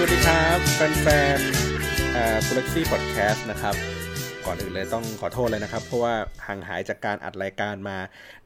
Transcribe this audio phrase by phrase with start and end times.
[0.00, 3.74] สวัสดีครับแฟนๆอ่า Galaxy Podcast นะครับ
[4.46, 6.14] ก่อนอื่นเลยต้องขอโทษเลยนะครับ เพราะว่า
[6.46, 7.96] ห่างหายจากการอัดรายการมา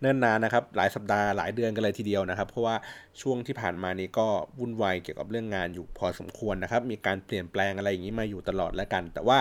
[0.00, 2.76] เนิ่นนานนะครับ หลายสัปดาห์หลายเดือนกันเลยทีเดียวนะครับ เพราะว่า
[3.22, 4.26] ช่วงที่ผ่านมานี้ก็
[4.58, 9.38] วุ่นวายเกี่ยวกับเรื่องงานอยู่พอสมควรนะครับ มีการเปลี่ยนแปลงอะไรอย่างนี้มาอยู่ตลอดแล้วกัน แต่ว่า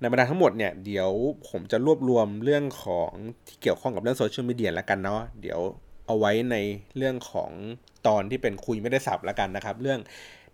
[0.00, 1.10] ในบรรดาทั้งหมดเนี่ยเดี๋ยว
[1.48, 3.10] ผมจะรวบรวมเรื่องของ
[3.46, 5.60] ที่เกี่ยวข้องกับเรื่องโซเชียลมีเดียแล้วกันเนาะเดี๋ยว
[6.06, 6.56] เอาไว้ใน
[6.96, 7.50] เรื่องของ
[8.06, 10.00] ตอนที่เป็นคุยไม่ได้สับแล้วกันนะครับ เรื่อง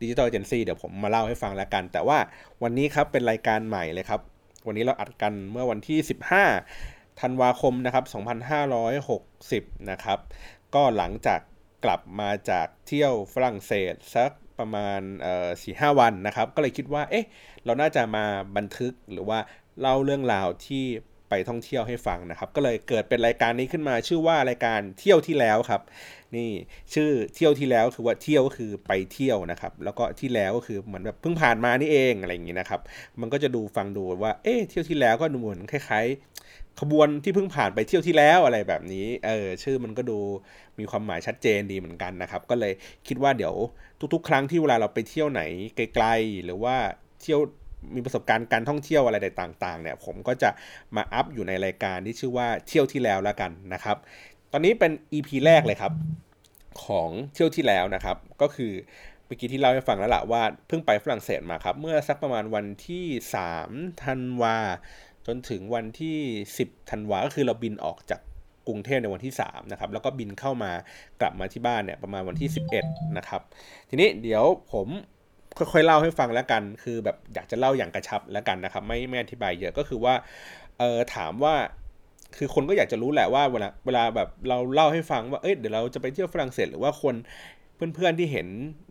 [0.00, 2.18] ดิจิทัลเอเจนซี่เดี๋ยวผมมาเล่าให้ฟังแล้วกัน แต่ว่า
[2.62, 4.20] วันนี้ครับเป็นรายการใหม่เลยครับ
[4.66, 5.98] วันนี้เราอัดกันเมื่อวันที่
[6.60, 8.04] 15ธันวาคมนะครับ
[9.72, 10.18] 2560 นะครับ
[10.74, 11.40] ก็หลังจาก
[11.84, 15.00] กลับมาจากเที่ยวฝรั่งเศสสักประมาณ
[15.62, 17.26] สี่ห้าวันนะครับ ก็เลยคิดว่า เอ๊ะ
[17.64, 18.24] เราน่าจะมา
[18.56, 19.38] บันทึกหรือว่า
[19.80, 20.84] เล่าเรื่องราวที่
[21.28, 25.82] ไปท่องเที่ยวให้ฟังนะครับ ก็เลยเกิดเป็นรายการนี้ขึ้นมา ชื่อว่ารายการเที่ยวที่แล้วครับ
[26.36, 26.50] นี่
[26.94, 32.80] ชื่อเที่ยวที่แล้วคือว่าเที่ยวก็คือไปเที่ยวนะครับ แล้วก็ที่แล้วก็คือเหมือนแบบเพิ่งผ่านมานี่เองอะไรอย่างนี้นะครับ
[33.20, 40.18] มันก็จะดูฟังดูว่า เอ๊ะเที่ยวที่แล้วก็ดูเหมือนคล้ายๆขบวนที่เพิ่งผ่านไปเที่ยวที่แล้วอะไรแบบนี้ เออ ชื่อมันก็ดู
[40.78, 42.72] มีความหมายชัดเจนดีเหมือนกันนะครับ ก็เลย
[43.08, 43.54] คิดว่าเดี๋ยว
[44.14, 45.42] ทุก ๆ ครั้งที่เวลาเราไปเที่ยวไหน
[45.76, 46.76] ไกลๆ หรือว่า
[47.22, 47.40] เที่ยว
[47.94, 50.50] มีประสบการณ์การท่องเที่ยวอะไรต่างๆเนี่ยผมก็จะ
[50.96, 53.96] มาอัพอยู่ในรายการที่ชื่อว่าเที่ยวที่แล้วแล้วกันนะครับ
[54.52, 55.92] ตอนนี้เป็น EP แรกเลยครับ
[56.84, 58.72] ของเที่ยวที่แล้วนะครับ ก็คือ
[59.26, 63.04] เมื่อกี้ที่เล่าให้ฟังแล้วละว่าเพิ่งไปฝรั่งเศสมาครับ เมื่อสักประมาณวันที่
[63.54, 64.56] 3ธันวา
[65.26, 66.18] จนถึงวันที่
[66.56, 68.20] 10ธันวาก็คือเราบินออกจาก
[68.66, 70.72] กรุงเทพในวันที่3นะครับแล้วก็บินเข้ามา
[71.20, 72.48] กลับมาที่บ้านเนี่ยประมาณวันที่
[72.82, 73.40] 11นะครับ
[73.88, 74.88] ทีนี้เดี๋ยวผม
[75.58, 80.14] ค่อยๆเล่าให้ฟังแล้วกัน คือแบบอยากจะเล่าอย่างกระชับแล้วกันนะครับ ไม่ไม่อธิบายเยอะก็คือว่า
[80.78, 81.54] เออถามว่า
[82.36, 87.14] คือคนก็อยากจะรู้แหละว่าเวลาเวลาแบบเราเล่าให้ฟังว่าเอ้ยเดี๋ยวเราจะไปเที่ยวฝรั่งเศสหรือว่าคน
[87.94, 88.48] เพื่อนๆที่เห็น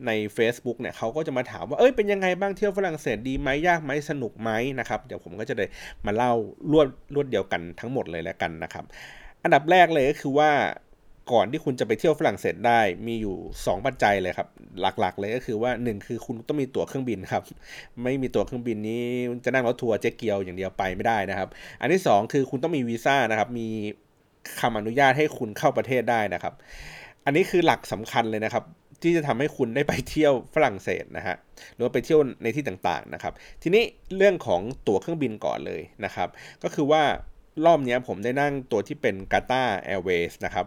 [0.08, 5.66] ใน Facebook เนี่ยเขาก็จะมาถามว่าเอ้ยเป็นยังไงบ้างเที่ยวฝรั่งเศสดีไหมยากไหมสนุกไหมนะครับเดี๋ยวผมก็จะได้
[6.06, 6.34] มาเล่า
[6.72, 8.86] รวดรวดเดียวกันทั้งหมดเลยแล้วกันนะครับ
[9.44, 10.50] อันดับแรกเลยก็คือว่า
[11.32, 14.48] ก่อนที่คุณจะไปเที่ยวฝรั่งเศสได้มีอยู่ 2 ปัจจัยเลยครับ
[15.00, 17.44] หลักๆ เลยก็คือว่า 1 คือคุณต้องมีตั๋วเครื่องบินครับ
[18.04, 19.04] ไม่มีตั๋วเครื่องบินนี้
[19.46, 21.50] จะนั่งรถทัวร์เจ๊เกียวอย่างเดียวไปไม่ได้นะครับ
[21.82, 23.68] อันที่ 2 คือคุณต้องมีวีซ่านะครับมี
[24.60, 26.54] คำอนุญาตให้คุณเข้าประเทศได้นะครับ
[27.26, 28.64] อันนี้คือหลักสำคัญเลยนะครับ
[29.04, 31.36] ที่จะทำให้คุณได้ไปเที่ยวฝรั่งเศสนะฮะ
[31.74, 33.34] หรือว่าไปเที่ยวในที่ต่างๆนะครับ
[33.64, 33.84] ทีนี้
[34.18, 36.30] เรื่องของตั๋วเครื่องบินก่อนเลยนะครับ
[36.64, 37.04] ก็คือว่า
[37.66, 39.64] รอบนี้ผมได้นั่งตัวที่เป็น g a t a
[39.94, 40.66] Airways นะครับ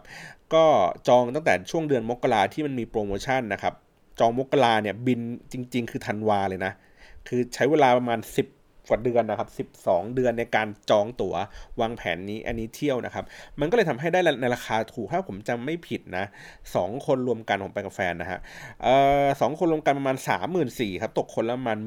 [0.54, 0.64] ก็
[1.08, 3.74] จองตั้งแต่ช่วงเดือนมกราที่มันมีโปรโมชั่นนะครับ
[4.20, 5.20] จองมกราเนี่ยบิน
[5.52, 6.72] จริง ๆ คือธันวาเลยนะ
[7.28, 11.34] คือใช้เวลาประมาณ 10กว่าเดือนนะครับ 12 เดือนในการจองตั๋ว
[11.80, 13.24] วางแผนนี้อันนี้เที่ยวนะครับ
[13.60, 16.24] มันก็เลยทำให้ได้ในราคาถูก ถ้าผมจำไม่ผิดนะ
[16.74, 18.40] สองคนรวมกันผมไปกับแฟนนะฮะ
[18.82, 20.16] เอ่อสองคนรวมกันประมาณ
[20.58, 21.78] 34,000ครับ ตกคนละประมาณ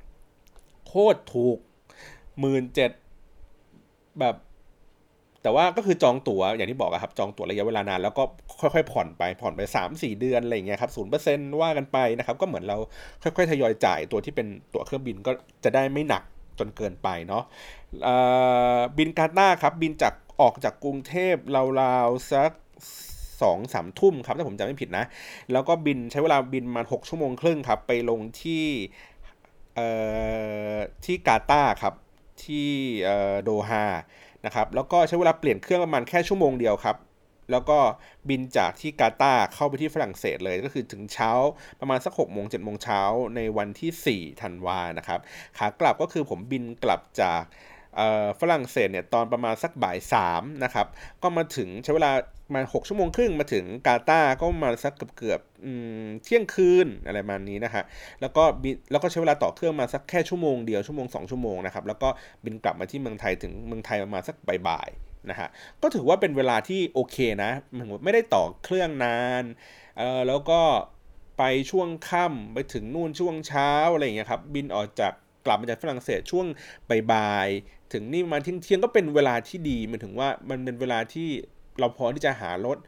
[0.00, 1.58] 17,000 โคตรถูก
[2.42, 3.03] 17,000
[4.20, 4.36] แบบ
[5.42, 8.22] แต่ว่าก็คือจองตั๋วอย่างที่บอกอะครับ จองตั๋วระยะเวลานานแล้วก็
[8.60, 9.60] ค่อยๆผ่อนไปผ่อนไป
[9.90, 12.76] 3-4 เดือนอะไรอย่างเงี้ยครับศูนย์เปอร์เซ็นต์ว่ากันไปนะครับ ก็เหมือนเรา
[13.22, 15.32] ค่อยๆทยอยจ่ายตัวที่เป็นตั๋วเครื่องบินก็
[15.64, 16.22] จะได้ไม่หนัก
[16.58, 17.44] จนเกินไปเนาะ
[18.98, 21.36] บินกาตาร์ครับ บินจากออกจากกรุงเทพ
[21.80, 22.50] ราวๆสัก
[23.42, 25.04] สองสามทุ่มครับถ้าผมจำไม่ผิดนะ
[25.52, 28.66] แล้วก็บินใช้เวลาบินมาหกชั่วโมงครึ่งครับ ไปลงที่
[31.04, 31.94] ที่กาตาร์ครับ
[32.44, 32.68] ที่
[33.42, 33.84] โดฮา
[34.44, 36.96] นะครับแล้วก็ใช้เวลาเปลี่ยนเครื่องประมาณแค่ชั่วโมงเดียวครับ
[37.50, 37.78] แล้วก็
[38.28, 41.30] บินจากที่กาตาร์เข้าไปที่ฝรั่งเศสเลยก็คือถึงเช้า
[41.80, 43.00] ประมาณสัก6โมง7โมงเช้า
[43.36, 45.20] ในวันที่4ธันวานะครับ
[45.58, 47.42] ขากลับก็คือผมบินกลับจาก
[48.40, 49.98] ฝรั่งเศสเนี่ยตอนประมาณสักบ่าย
[50.30, 50.86] 3นะครับ
[51.22, 52.12] ก็มาถึงใช้เวลา
[52.54, 55.40] มา6ชั่วโมงครึ่งมาถึงกาตาก็มาสักเกือบเกือบ
[56.24, 57.82] เที่ยงคืนอะไรประมาณนี้นะฮะ
[58.20, 62.08] แล้วก็บินแล้วก็ใช้เวลาต่อเครื่องมาสักแค่ชั่วโมงเดียวชั่วโมง 2 ชั่วโมงนะครับแล้วก็
[62.44, 64.36] บินกลับมาที่เมืองไทยถึงเมืองไทยประมาณสัก
[64.68, 65.48] บ่ายๆนะฮะ
[65.82, 67.50] ก็ถือว่าเป็นเวลาที่โอเคนะ
[68.04, 69.44] ไม่ได้ต่อเครื่องนาน
[69.98, 70.60] เออแล้วก็
[71.38, 75.12] ไปช่วงค่ำไปถึงนู่นช่วงเช้าอะไรอย่างเงี้ยครับบินออกจาก
[75.46, 76.46] กลับมาจากฝรั่งเศสช่วง
[76.90, 77.48] บ่าย
[77.92, 81.28] ถึงนี่มาเที่ยงเที่ยงก็เป็นเวลาที่ดีมายถึงว่ามันเป็นเวลาที่
[81.78, 82.78] เราพอที่จะหารถ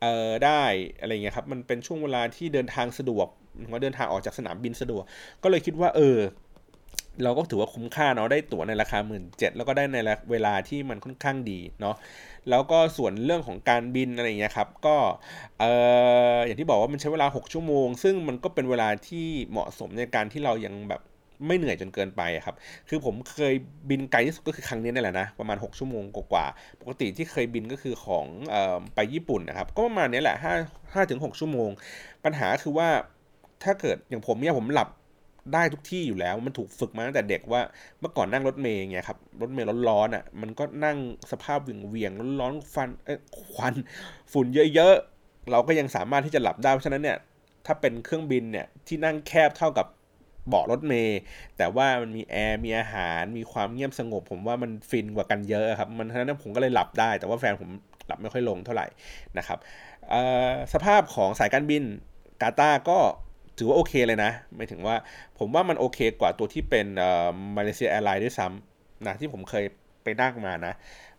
[0.00, 0.62] เออได้
[1.00, 3.26] อะไรเงี้ยครับมันเป็นช่วงเวลาที่เดินทางสะดวก
[3.70, 5.02] ว่าเดินทางออกจากสนามบินสะดวก
[5.42, 6.18] ก็เลยคิดว่า เออ
[7.22, 9.96] เราก็ถือว่าคุ้มค่าเนาะได้ตั๋วในราคาหมื่นเจ็ดแล้วก็ได้ใน
[10.30, 11.96] เวลาที่มันค่อนข้างดีเนาะ
[12.50, 14.96] แล้วก็ส่วนเรื่องของการบินอะไรเงี้ยครับก็
[15.60, 15.64] เอ
[16.36, 21.00] ออย่างที่บอกว่ามันใช้เวลา 6 ชั่วโมง ซึ่งมันก็เป็นเวลาที่เหมาะสมในการที่เรายังแบบ
[21.46, 22.56] ไม่เหนื่อยจนเกินไปครับ
[22.88, 23.54] คือผมเคย
[23.90, 26.46] บินไกลที่สุดก็คือครั้งนี้นี่แหละนะ ประมาณ 6 ชั่วโมงกว่า
[26.80, 30.36] ปกติที่เคยบินก็คือของออไปญี่ปุ่นนะครับ ก็ประมาณนี้แหละ
[30.66, 31.70] 5 5ถึง6ชั่วโมง
[32.24, 32.88] ปัญหาคือว่า
[33.64, 34.88] ถ้าเกิดอย่างผมเนี่ยผมหลับ
[35.54, 37.60] ได้ทุกที่อยู่แล้วมันถูกฝึกมาตั้งแต่เด็กว่า
[38.00, 40.96] เมื่อก่อนนั่งรถเมย์ไงครับรถเมย์ร้อนๆอะมันก็นั่ง
[41.30, 43.14] สภาพเวียงเวียงร้อนๆฟันเอ้
[43.50, 43.74] ควัน
[44.32, 47.18] ฝุ่นเยอะๆเราก็ยังสามารถที่จะหลับได้เพราะฉะนั้นเนี่ย
[47.66, 49.86] ถ้าเป็นเครื่องบินเนี่ยที่นั่งแคบเท่ากับ
[50.48, 51.18] เบาะรถเมย์
[51.56, 57.70] แต่ว่ามันมีแอร์มีอาหารมีความเงียบสงบ ผมว่ามันฟินกว่ากันเยอะครับ มันฉะนั้นผมก็เลยหลับได้ แต่ว่าแฟนผม
[58.06, 58.86] หลับไม่ค่อยลงเท่าไหร่
[59.38, 59.58] นะครับ
[60.72, 61.82] สภาพของสายการบิน
[62.42, 62.98] กาตาร์ก็
[63.58, 64.96] ถือว่าโอเคเลยนะไม่ถึงว่า
[65.38, 66.86] ผมว่ามันโอเคกว่าตัวที่เป็น
[67.56, 69.64] Malaysia Airlines ด้วยซ้ำนะที่ผมเคย
[70.02, 70.74] ไปนั่งมานะ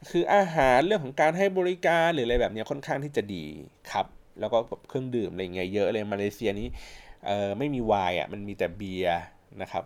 [0.09, 3.45] คืออาหารเรื่องของการให้บริการหรืออะไรแบบนี้ค่อนข้างที่จะดี
[3.91, 4.05] ครับ
[4.39, 4.57] แล้วก็
[4.89, 6.67] เครื่องดื่มอะไรเงี้ยเยอะเลยมาเลเซียนี้
[7.27, 9.21] เออไม่มีไวน์อะมันมีแต่เบียร์
[9.61, 9.83] นะครับ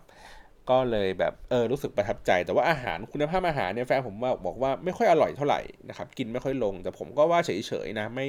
[0.70, 8.28] ก็เลยแบบเออรู้สึกประทับใจ แต่ว่าอาหารคุณภาพอาหารเนี่ยแฟนผมว่าบอกว่าไม่ค่อยอร่อยเท่าไหร่นะครับ กินไม่ค่อยลง แต่ผมก็ว่าเฉยๆนะไม่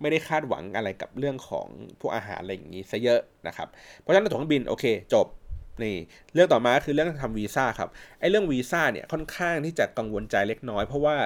[0.00, 1.66] ไม่ได้คาดหวังอะไรกับเรื่องของ
[2.00, 3.68] พวกอาหารอะไรอย่างนี้ซะเยอะนะครับ
[4.00, 4.84] เพราะฉะนั้นตั๋วเครื่องบินโอเค
[5.14, 5.26] จบ
[5.82, 5.96] นี่
[6.34, 7.88] เรื่องต่อมาคือเรื่องทำวีซ่าครับ
[8.20, 11.16] ไอ้เรื่องวีซ่าเนี่ยค่อนข้างที่จะกังวลใจเล็กน้อยเพราะว่า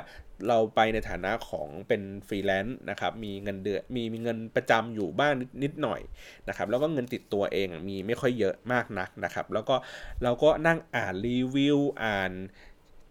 [0.49, 6.01] เราไปในฐานะของเป็นฟรีแลนซ์นะครับมีเงินเดือนมีมีเงินประจำอยู่บ้างนิดหน่อย
[6.49, 9.75] นะครับแล้วก็เงินติดตัวเองมีไม่ค่อยเยอะมากนักนะครับ แล้วก็
[10.23, 12.33] เราก็นั่งอ่านรีวิวอ่าน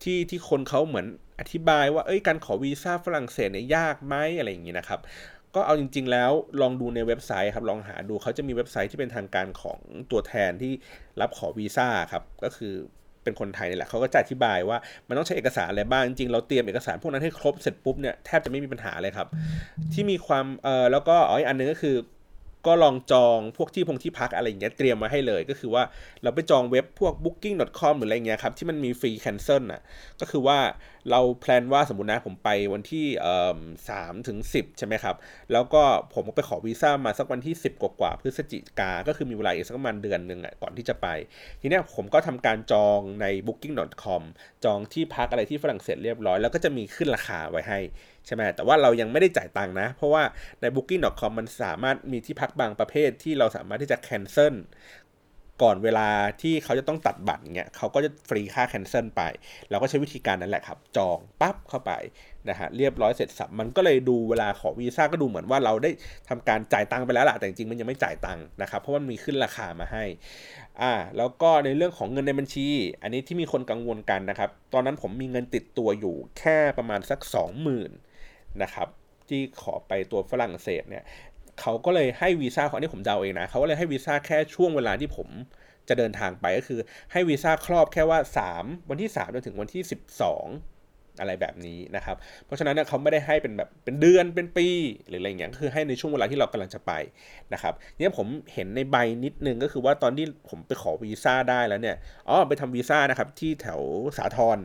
[0.04, 1.06] ที่ที่คนเขาเหมือน
[1.39, 5.01] อธิบายว่าเอ้ยการขอวีซ่าฝรั่งเศสเนี่ยยากไหมอะไรอย่างนี้นะครับ
[5.56, 6.31] ก็เอาจริง ๆ แล้ว
[6.62, 9.80] ลองดูในเว็บไซต์ครับลองหาดูเขาจะมีเว็บไซต์ที่เป็นทางการของ
[10.12, 10.74] ตัวแทนที่
[11.22, 12.74] รับขอวีซ่าครับก็คือ
[13.23, 14.77] เป็นคนไทยนี่แหละเขาก็จะอธิบายว่า
[15.07, 19.27] มันต้องใช้เอกสารอะไรบ้างจริงๆเราเตรียมเอกสารพวกนั้นให้ครบเสร็จปุ๊บเนี่ยแทบจะไม่มีปัญหาเลยครับ
[19.94, 21.95] ที่มีความเออแล้วก็อ๋ออีกอันนึงก็คือ
[22.68, 25.84] ก็ลองจองพวกที่พงที่พักอะไรอย่างเงี้ยเตรียมมาให้เลย ก็คือว่า
[26.24, 29.81] เราไปจองเว็บพวก booking.com หรืออะไรเงี้ยครับที่มันมีฟรี cancel อะ
[30.22, 30.60] ก็คือว่า
[31.12, 33.06] เราแพลนว่าสมมตินะผมไปวันที่
[33.90, 35.16] สามถึงสิบใช่ไหมครับ
[35.52, 41.08] แล้วก็ผมก็ไปขอวีซ่ามาสักวันที่ 10 กว่าๆพฤศจิกา ก็คือมีเวลาอีกสักประมาณเดือนหนึ่งอะก่อนที่จะไป
[41.62, 44.22] ทีเนี้ยผมก็ทำการจองใน booking.com
[44.66, 47.80] จองที่พักอะไรที่ฝรั่งเศสเรียบร้อย แล้วก็จะมีขึ้นราคาไว้ให้
[48.25, 50.23] ใช่ไหมแต่ว่าเรายังไม่ได้จ่ายตังค์นะ เพราะว่า
[50.62, 54.53] ใน booking.com มันสามารถมีที่พักบางประเภทที่เราสามารถที่จะ cancel
[55.62, 56.07] ก่อนเวลา
[56.41, 59.21] ที่เขาจะต้องตัดบัตรเงี้ยเขาก็จะฟรีค่าแคนเซิลไป
[59.69, 61.91] เราก็ใช้วิธีการนั้นแหละครับ จองปั๊บเข้าไป
[62.50, 65.91] นะฮะเรียบร้อยเสร็จสับมันก็เลยดูเวลาขอวีซ่าก็ดูเหมือนว่าเราได้
[66.29, 70.03] ทำการจ่ายตังค์ไปแล้วล่ะแต่จริงมันยังไม่จ่ายตังค์นะครับเพราะมันมีขึ้นราคามาให้
[70.81, 72.67] อ่าแล้วก็ในเรื่องของเงินในบัญชี
[73.01, 78.11] อันนี้ที่มีคนกังวลกันนะครับ ตอนนั้นผมมีเงินติดตัวอยู่แค่ประมาณสัก 20,000
[78.63, 78.88] นะครับ
[79.30, 81.03] ที่ขอไปตัวฝรั่งเศสเนี่ย
[81.62, 85.27] เขาก็เลยให้วีซ่าขอนี้ผมเดาเองนะเขาก็เลยให้วีซ่าแค่ช่วงเวลาที่ผม
[85.89, 86.80] จะเดินทางไปก็คือ
[87.12, 88.19] ให้วีซ่าครอบแค่ว่า
[88.53, 94.68] 3 วันที่3จนถึงวันที่ 12 อะไรแบบนี้นะครับ เพราะฉะนั้นเขาไม่ได้ให้เป็นแบบเป็นเดือนเป็นปี
[95.08, 96.91] หรืออะไรอย่างเงี้ยคือให้ในช่วงเวลาที่เรากำลังจะไป
[97.53, 101.96] นะครับเนี่ยผมเห็นในใบนิดนึงก็คือว่าตอนที่ผมไปขอวีซ่าได้แล้วเนี่ย
[102.29, 103.81] อ๋อไปทำวีซ่านะครับที่แถว
[104.17, 104.58] สาทร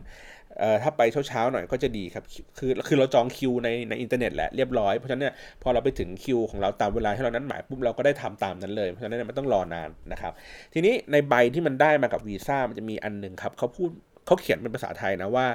[0.59, 2.23] เอ่อถ้าไปเช้าๆหน่อยก็จะดีครับ
[2.57, 5.33] คือคือเราจองคิวในในอินเทอร์เน็ตแหละเรียบร้อยเพราะฉะนั้นเนี่ย
[5.63, 10.33] พอเราไปถึงคิวของเราตามเวลาที่เรานัดหมายปุ๊บเราก็ได้ทำตามนั้นเลยเพราะฉะนั้นไมันต้องรอนานนะครับ
[10.73, 13.89] ทีนี้ในใบที่มันได้มากับวีซ่ามันจะมีอันหนึ่งครับเขาพูด
[14.25, 15.47] เขาเขียนเป็นภาษาไทยนะว่า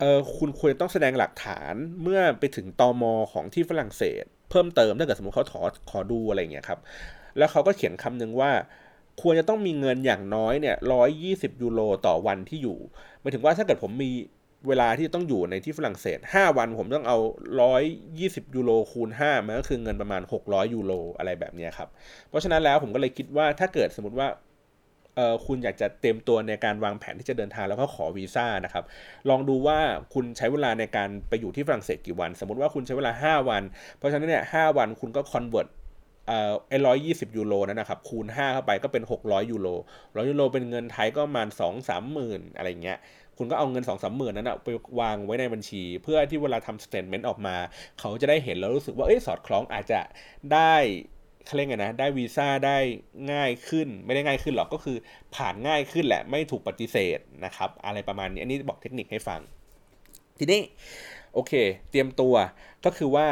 [0.00, 6.80] เออคุณควรต้องแสดงหลักฐานเมื่อไปถึงตอมอของที่ฝรั่งเศส เพิ่มเติมถ้าเกิดสมมติเขาขอขอดูอะไรเงี้ยครับ
[7.38, 8.50] แล้วเขาก็เขียนคำนึงว่า
[9.22, 12.78] ควรจะต้องมีเงินอย่างน้อยเนี่ยร้อยยี่สิบยูโรต่อวันที่อยู่
[13.20, 14.10] หมายถึงว่าถ้าเกิดผมมี
[14.68, 17.18] เวลาที่ต้องอยู่ในที่ฝรั่งเศส 5 วันผมต้องเอา
[17.86, 21.88] 120 ยูโรคูณ5มันก็คือเงินประมาณ 600 ยูโรอะไรแบบนี้ครับ
[22.28, 24.28] เพราะฉะนั้นแล้วผมก็เลยคิดว่าถ้าเกิดสมมติว่า
[25.16, 28.84] เออคุณอยากจะเต็มตัวในการวางแผนที่จะเดินทางแล้วก็ขอวีซ่านะครับ
[29.30, 29.78] ลองดูว่า
[30.14, 33.62] คุณใช้เวลาในการไปอยู่ที่ฝรั่งเศสกี่วัน สมมติว่าคุณใช้เวลา 5 วัน
[33.98, 35.68] เพราะฉะนั้นเนี่ย5 วันคุณก็ convert
[36.26, 39.68] เอ่อไอ้ร้อยยี่สิบยูโรนั่นนะครับ คูณ5เข้าไปก็เป็น600ยูโร
[40.16, 42.98] ร้อยยูโรเป็นเงินไทยก็ประมาณ2 3หมื่นอะไรเงี้ย
[43.38, 44.68] คุณก็เอาเงินสองสามหมื่นนั้นอะไป
[45.00, 47.56] วางไว้ในบัญชี เพื่อที่เวลาทำ statement ออกมา
[48.00, 50.00] เขาจะได้เห็นแล้วรู้สึกว่าเอ้ยสอดคล้องอาจจะ
[50.52, 50.74] ได้
[51.46, 52.78] เขาเรียกไงนะ ได้วีซ่าได้
[53.32, 54.96] ง่ายขึ้น ไม่ได้ง่ายขึ้นหรอกก็คือ
[55.34, 59.40] ผ่านง่ายขึ้นแหละไม่ถูกปฏิเสธนะครับ อะไรประมาณนี้ อันนี้บอกเทคนิคให้ฟัง
[60.38, 60.60] ทีนี้
[61.34, 61.52] โอเค
[61.90, 62.34] เตรียมตัว
[62.84, 63.26] ก็คือว่า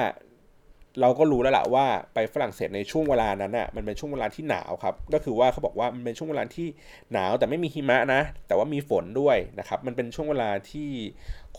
[1.01, 6.67] เราก็รู้แล้วล่ะว่าไปฝรั่งเศสในช่วงเวลานั้นอะมันเป็นช่วงเวลาที่หนาวครับ ก็คือว่าเขาบอกว่ามันเป็นช่วงเวลาที่
[7.13, 10.91] หนาวแต่ไม่มีหิมะนะ แต่ว่ามีฝนด้วยนะครับ มันเป็นช่วงเวลาที่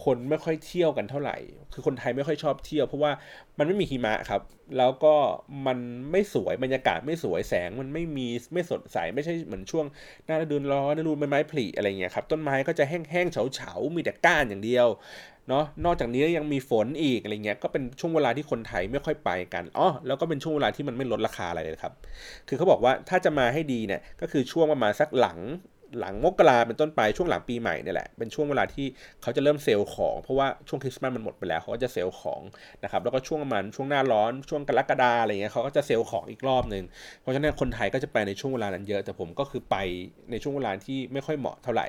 [0.04, 1.38] คนไม่ค่อยเที่ยวกันเท่าไหร่
[1.74, 3.12] คือคนไทยไม่ค่อยชอบเที่ยว เพราะว่า
[3.58, 4.42] มันไม่มีหิมะครับ
[4.78, 5.16] แล้วก็
[5.68, 5.78] มัน
[6.12, 9.86] ไม่สวยบรรยากาศไม่สวยแสง มันไม่มีไม่สดใสไม่ใช่เหมือนช่วง
[10.26, 14.88] หน้าฤดูร้อนฤดูใบไม้ผลิอะไรเงี้ยครับต้นไม้ก็จะแห้งๆเฉาๆมีแต่ก้านอย่างเดียว
[15.50, 21.94] เนาะนอกจากนี้ยังมีฝนอีกอะไรเงี้ยก็เป็นช่วงเวลาที่คนไทยไม่ค่อยไปกันอ๋อแล้วก็เป็นช่วงเวลาที่มันไม่ลดราคาอะไรเลยครับ
[22.48, 25.40] คือเขาบอกว่าถ้าจะมาให้ดีเนี่ยก็คือช่วงประมาณสักหลัง
[26.00, 28.86] หลังมกราเป็นต้นไปช่วงหลังปีใหม่เนี่ยแหละเป็นช่วงเวลาที่
[29.22, 32.42] เขาจะเริ่มเซลล์ของเพราะว่าช่วงคริสต์มาสมันหมดไปแล้วเขาก็จะเซลล์ของ
[32.84, 36.84] นะครับแล้วก็ช่วงประมาณช่วงหน้าร้อนช่วงกรกฎาอะไรเงี้ยเขาก็จะเซลล์ของอีกรอบหนึ่ง
[37.22, 39.76] เพราะฉะนั้นคนไทยก็จะไปในช่วงเวลานั้นเยอะ แต่ผมก็คือไป
[40.32, 41.88] ในช่วงเวลาที่ไม่ค่อยเหมาะเท่าไหร่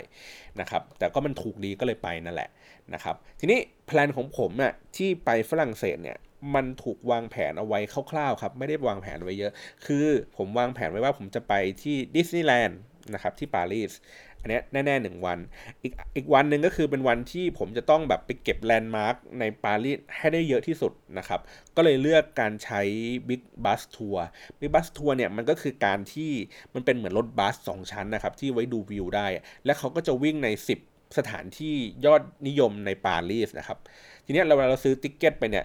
[0.60, 2.50] นะครับแต่ก็มันถูกดีก็เลยไปนั่นแหละ
[2.94, 6.18] นะครับทีนี้ plan ของผมน่ะที่ไปฝรั่งเศสเนี่ย
[6.54, 7.78] มันถูกวางแผนเอาไว้
[8.10, 9.52] คร่าวๆครับ ไม่ได้วางแผนไว้เยอะ
[9.86, 10.06] คือ
[10.36, 12.78] ผมวางแผนไว้ว่าผมจะไปที่ดิสนีย์แลนด์
[13.14, 13.92] นะครับที่ปารีส
[14.40, 15.38] อันนี้แน่ๆหนึ่งวัน
[15.82, 21.40] อีกอีกวันหนึ่งก็คือเป็นวันที่ผมจะต้องแบบไปเก็บ landmark ในปารีสให้ได้เยอะที่สุดนะครับ
[21.76, 22.80] ก็เลยเลือกการใช้
[23.28, 24.18] Big Bus Tour
[24.58, 26.32] Big Bus Tour เนี่ยมันก็คือการที่
[26.74, 29.26] มันเป็นเหมือนรถบัสสองชั้นนะครับที่ไว้ดูวิวได้
[29.64, 30.48] และเขาก็จะวิ่งใน
[30.82, 33.78] 10 สถานที่ยอดนิยมในปารีสนะครับ
[34.26, 35.64] ทีนี้เราเวลาเราซื้อติ๊กเก็ตไปเนี่ย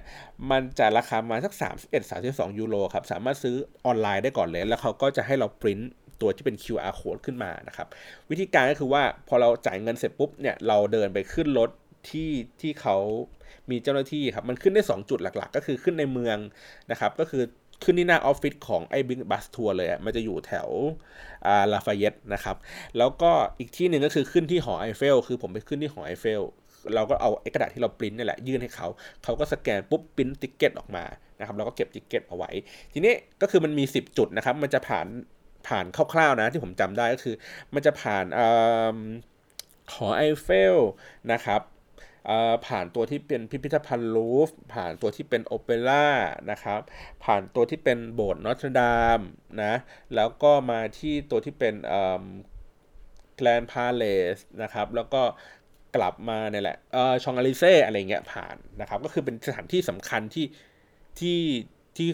[0.50, 1.54] มันจะราคามาสัก
[1.84, 3.56] 31 32 ยูโรครับ สามารถซื้อ
[3.86, 5.80] ออนไลน์ได้ก่อนเลย แล้วเขาก็จะให้เราปริ้น
[6.22, 7.88] ตัวที่เป็น QR code ขึ้นมานะครับ
[8.30, 11.70] วิธีการก็คือว่าพอเราจ่ายเงินเสร็จปุ๊บเนี่ยเราเดินไปขึ้นรถ
[12.10, 12.30] ที่
[12.62, 12.98] ที่เขา
[13.70, 16.38] มีเจ้าหน้าที่ครับมันขึ้นได้ 2 จุดหลักๆ ก็คือขึ้นในเมือง
[16.92, 17.44] นะครับก็คือ
[17.84, 20.70] ขึ้นที่หน้าออฟฟิศของไอ้ Big Bus Tour เลยอะมันจะอยู่แถว
[21.48, 22.56] อ่าลาฟาเยตนะครับ
[22.98, 26.42] แล้วก็อีกที่หนึ่งก็คือขึ้นที่หอไอเฟล คือผมไปขึ้นที่หอไอเฟล
[26.96, 28.88] เราก็เอาไอ้กระดาษที่เราปริ้นนี่แหละยื่นให้เขา
[29.24, 31.04] เขาก็สแกนปุ๊บ print ticket ออกมา
[31.40, 32.52] นะครับเราก็เก็บ ticket เอาไว้
[32.94, 35.08] ทีนี้ก็คือมันมี 10 จุดนะครับ มันจะผ่าน
[35.70, 37.36] ผ่านคร่าวๆนะที่ผมจำได้ก็คือ
[37.74, 38.26] มันจะผ่าน
[39.94, 40.78] หอไอเฟล
[41.32, 41.62] นะครับ
[42.68, 46.08] ผ่านตัวที่เป็นพิพิธภัณฑ์ลูฟผ่านตัวที่เป็นโอเปร่า
[46.52, 46.80] นะครับ
[47.24, 49.20] ผ่านตัวที่เป็นโบสถ์นอตรดาม
[49.64, 49.74] นะ
[50.16, 51.76] แล้วก็มาที่ตัวที่เป็น
[53.36, 54.04] แกรนพาเล
[54.36, 55.22] สนะครับแล้วก็
[55.96, 56.78] กลับมาเนี่ยแหละ
[57.24, 60.46] ชองอลิเซ่อะไรเงี้ยผ่านนะครับก็คือเป็นสถานที่สำคัญที่
[61.20, 61.42] ที่
[61.98, 62.10] ที่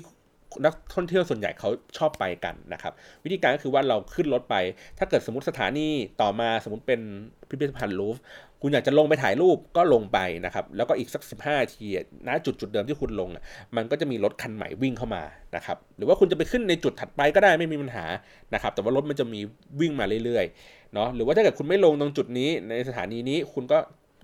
[0.64, 2.94] นักท่องเที่ยวส่วนใหญ่เขาชอบไปกันนะครับ
[3.24, 4.56] วิธีการก็คือว่าเราขึ้นรถไป
[4.98, 5.88] ถ้าเกิดสมมติสถานี
[6.22, 7.02] ต่อมาสมมติเป็น
[7.50, 8.18] พิพิธภัณฑ์ลูฟ
[8.62, 11.86] คุณอยากจะลงไปถ่ายรูปก็ลงไปนะครับ แล้วก็อีกสัก 15ที
[12.28, 13.30] ณจุดจุดเดิมที่คุณลง
[13.76, 15.24] มันก็จะมีรถคันใหม่วิ่งเข้ามา
[15.56, 18.06] นะครับ หรือว่าคุณจะไปขึ้นในจุดถัดไปก็ได้ไม่มีปัญหา
[18.54, 19.40] นะครับ แต่ว่ารถมันจะมี
[19.80, 23.78] วิ่งมาเรื่อยๆเนาะหรือว่าถ้าเกิดคุณไม่ลงตรงจุดนี้ในสถานีนี้คุณก็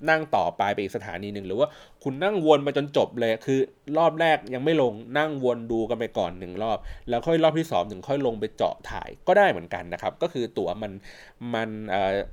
[0.10, 1.68] นั่งต่อไปไปอีกสถานีหนึ่งหรือว่า
[2.04, 3.60] คุณนั่งวนมาจนจบเลยคือ
[3.98, 6.78] รอบแรกยังไม่ลงนั่งวนดูกันไปก่อนหนึ่งรอบ
[7.10, 10.92] แล้วค่อยรอบที่สองถึงค่อยลงไปเจาะถ่ายก็ได้เหมือนกันนะครับ ก็คือตั๋วมัน
[11.54, 11.70] มัน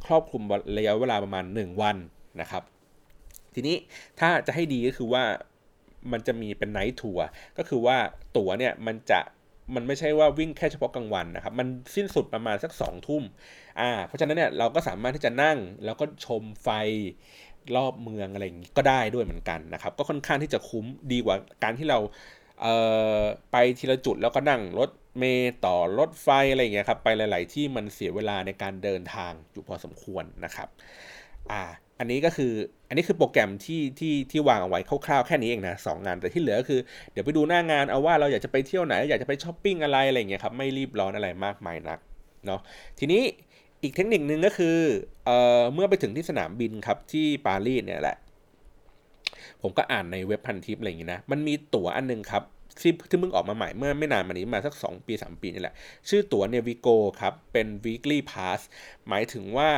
[0.06, 0.42] ครอบคลุม
[0.76, 1.96] ระยะเวลาประมาณ 1 วัน
[2.40, 2.62] นะครับ
[3.54, 3.76] ทีนี้
[4.20, 5.24] ถ้าจะให้ดีก็คือว่า
[6.12, 7.26] มันจะมีเป็นไนท์ทัวร์
[7.58, 7.96] ก็คือว่า
[8.36, 9.20] ตั๋วเนี่ยมันจะ
[9.74, 13.22] มันไม่ใช่ว่าวิ่งแค่เฉพาะกลางวันนะครับ มันสิ้นสุดประมาณสักสองทุ่ม
[13.80, 16.68] อ่า เพราะฉะนั้นเนี่ยเราก็สามารถที่จะนั่งแล้วก็ชมไฟ
[17.76, 21.98] รอบเมืองอะไรอย่างนี้ก็ได้ด้วยเหมือนกันนะครับ ก็ค่อนข้างที่จะคุ้มดีกว่าการที่เรา
[22.60, 30.68] เไปทีละจุดแล้วก็นั่งรถเมย์ต่อรถไฟอะไรอย่างเงี้ยครับไปหลาย ๆ ที่มันเสียเวลาในการเดินทางอยู่พอสมควรนะครับ
[31.50, 31.62] อ่า
[31.98, 32.52] อันนี้ก็คือ
[32.88, 36.80] อันนี้คือโปรแกรมที่ที่ที่วางเอาไว้คร่าวๆแค่นี้เองนะสองงานแต่ที่เหลือก็คือ
[37.12, 41.98] เดี๋ยวไปดูหน้างานเอาว่าเราอยากจะไปเที่ยวไหน อยากจะไปช้อปปิ้งอะไรอะไรเงี้ยครับไม่รีบร้อนอะไรมากมายนัก
[42.46, 42.60] เนาะ
[42.98, 43.22] ทีนี้
[43.82, 44.76] อีกเทคนิคนึงก็คือ
[45.28, 48.16] เเมื่อไปถึงที่สนามบินครับที่ปารีสเนี่ยแหละ
[49.62, 52.42] ผมก็อ่านในเว็บพันทิปอะไรอย่างงี้นะ มันมีตั๋วอันนึงครับ
[52.80, 55.74] ที่ที่เพิ่งออกมาใหม่เมื่อไม่นานมานี้มาสัก 2 ปี 3 ปีนี่แหละ
[56.08, 56.88] ชื่อตั๋วเนี่ยวิโก
[57.20, 58.60] ครับ เป็น weekly pass
[59.08, 59.70] หมายถึงว่า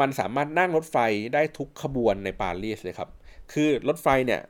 [0.00, 0.96] มันสามารถนั่งรถไฟ
[1.34, 3.10] ได้ทุกขบวนในปารีสเลยครับ
[3.52, 4.40] คือรถไฟเนี่ย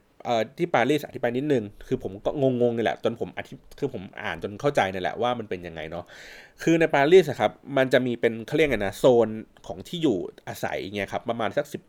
[0.58, 6.04] ที่ปารีสอธิบายนิดนึง คือผมก็งงๆนี่แหละ จนผมอธิคือผมอ่านจนเข้าใจนี่แหละว่ามันเป็นยังไงเนาะ
[6.62, 9.28] คือในปารีสครับ มันจะมีเป็นเขาเรียกไงนะโซน
[9.66, 10.16] ของที่อยู่
[10.48, 11.82] อาศัยเงี้ยครับประมาณสักสิบ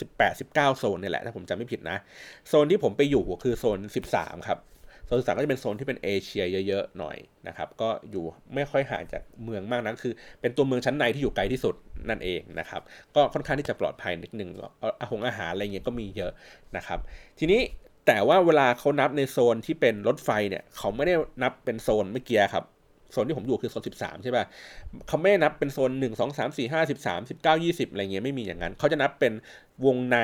[0.00, 1.96] สิบแปดสิบเก้าโซนนี่แหละถ้าผมจำไม่ผิดนะ
[2.48, 4.58] โซนที่ผมไปอยู่คือโซนสิบสามครับ
[5.06, 7.16] โซนสามก็จะเป็นโซนที่เป็นเอเชียเยอะๆหน่อย
[7.48, 11.74] นะครับ ก็อยู่ไม่ค่อยห่างจากเมืองมากนักคือ เป็นตัวเมืองชั้นในที่อยู่ไกลที่สุด
[12.10, 12.82] นั่นเองนะครับ
[13.16, 14.50] ก็ค่อนข้างที่จะปลอดภัยนิดนึง
[15.00, 16.32] อาหงอาหารอะไรเงี้ยก็มีเยอะ
[16.76, 16.98] นะครับ
[17.38, 17.60] ทีนี้
[18.06, 22.64] แต่ว่าเวลาเขานับในโซนที่เป็นรถไฟเนี่ย เขาไม่ได้นับเป็นโซนเมื่อกี้ครับ
[23.12, 24.44] โซนที่ผมอยู่คือโซน 13 ใช่ป่ะ
[25.08, 29.32] เขาไม่ได้นับเป็นโซน 1 2 3 4 5 13 19 20 อะไรเงี้ยไม่มีอย่างนั้น เขาจะนับเป็น
[29.84, 30.18] วงใน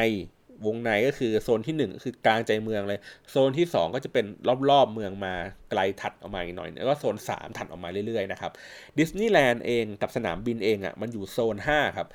[0.66, 3.00] วงในก็คือโซนที่1คือกลางใจเมืองเลย
[3.30, 4.24] โซนที่ 2 ก็จะเป็น
[4.70, 5.34] รอบๆเมืองมา
[5.70, 8.52] ไกลถัดออกมาอีกหน่อย แล้วก็โซน 3 ถัดออกมาเรื่อยๆนะครับ
[8.98, 12.08] ดิสนีย์แลนด์เองกับสนามบินเองอะ่ะมันอยู่โซน5ครับ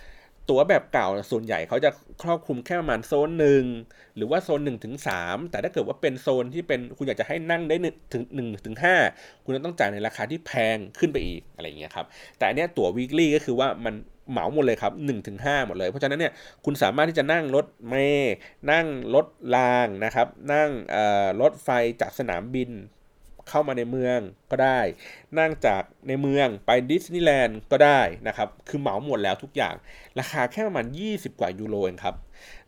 [0.49, 1.89] ตั๋วแบบเก่าส่วนใหญ่เขาจะ
[2.23, 3.63] ครอบคลุมแค่ประมาณโซนหนึ่ง
[4.15, 5.09] หรือว่าโซน1นถึงส
[5.51, 7.75] แต่ถ้าเกิดว่าเป็นโซนที่เป็นคุณอยากจะให้นั่งได้
[8.13, 8.95] ถึง1ถึงห้า
[9.43, 12.05] คุณจะต้องจ่ายในราคาที่แพงขึ้นไปอีกอะไรเงี้ยครับ
[12.37, 13.95] แต่อันเนี้ยตั๋ววีคลี่ก็คือว่ามัน
[14.31, 16.33] เหมาหมดเลยครับ1ถึง5หมดเลย เพราะฉะนั้นเนี่ย
[16.65, 18.35] คุณสามารถที่จะนั่งรถเมย์
[18.71, 19.25] นั่งรถ
[19.55, 20.69] รางนะครับนั่ง
[21.41, 21.69] รถไฟ
[22.01, 22.71] จากสนามบิน
[23.49, 24.19] เข้ามาในเมือง
[24.51, 24.79] ก็ได้
[25.39, 29.75] นั่งจากในเมืองไปดิสนีย์แลนด์ก็ได้นะครับ คือเหมาหมดแล้วทุกอย่าง
[30.19, 32.15] ราคาแค่ประมาณ 20 กว่ายูโรเองครับ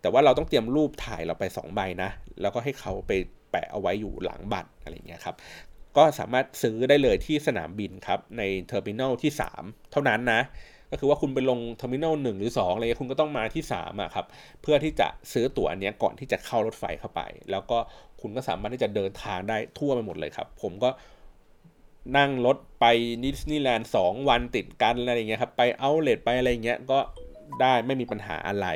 [0.02, 2.10] แต่ว่าเราต้องเตรียมรูปถ่ายเราไป 2 ใบนะ
[2.42, 3.12] แล้วก็ให้เขาไป
[3.52, 5.36] แปะเอาไว้อยู่หลังบัตรอะไรเงี้ยครับ
[5.98, 9.32] ก็สามารถซื้อได้เลยที่สนามบินครับ ใน terminal ที่
[9.62, 10.42] 3 เท่านั้นนะ
[10.92, 14.26] ก็คือว่าคุณไปลง terminal หนึ่งหรือ2อะไรคุณก็ต้องมาที่3อะครับ
[14.62, 17.78] เพื่อที่จะซื้อตั๋วอันนี้ก่อนที่จะเข้ารถไฟเข้าไป แล้วก็
[18.22, 20.90] คุณก็สามารถที่จะเดินทางได้ทั่วไปหมดเลยครับ ผมก็
[22.18, 22.86] นั่งรถไป
[23.24, 27.00] ดิสนีย์แลนด์สองวันติดกันอะไรเงี้ยครับไปเอาเลทไปอะไรเงี้ยก็
[27.62, 28.68] ได้ไม่มีปัญหาอะไร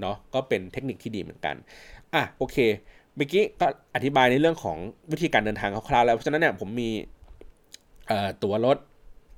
[0.00, 1.54] เนาะก็เป็นเทคนิคที่ดีเหมือนกัน
[2.14, 2.56] อะโอเค
[3.16, 4.76] เมื่อกี้ก็อธิบายในเรื่องของ
[5.12, 6.90] วิธีการเดินทางคร่าวๆแล้วเพราะฉะนั้นเนี่ยผมมี
[8.42, 8.76] ตั๋วรถ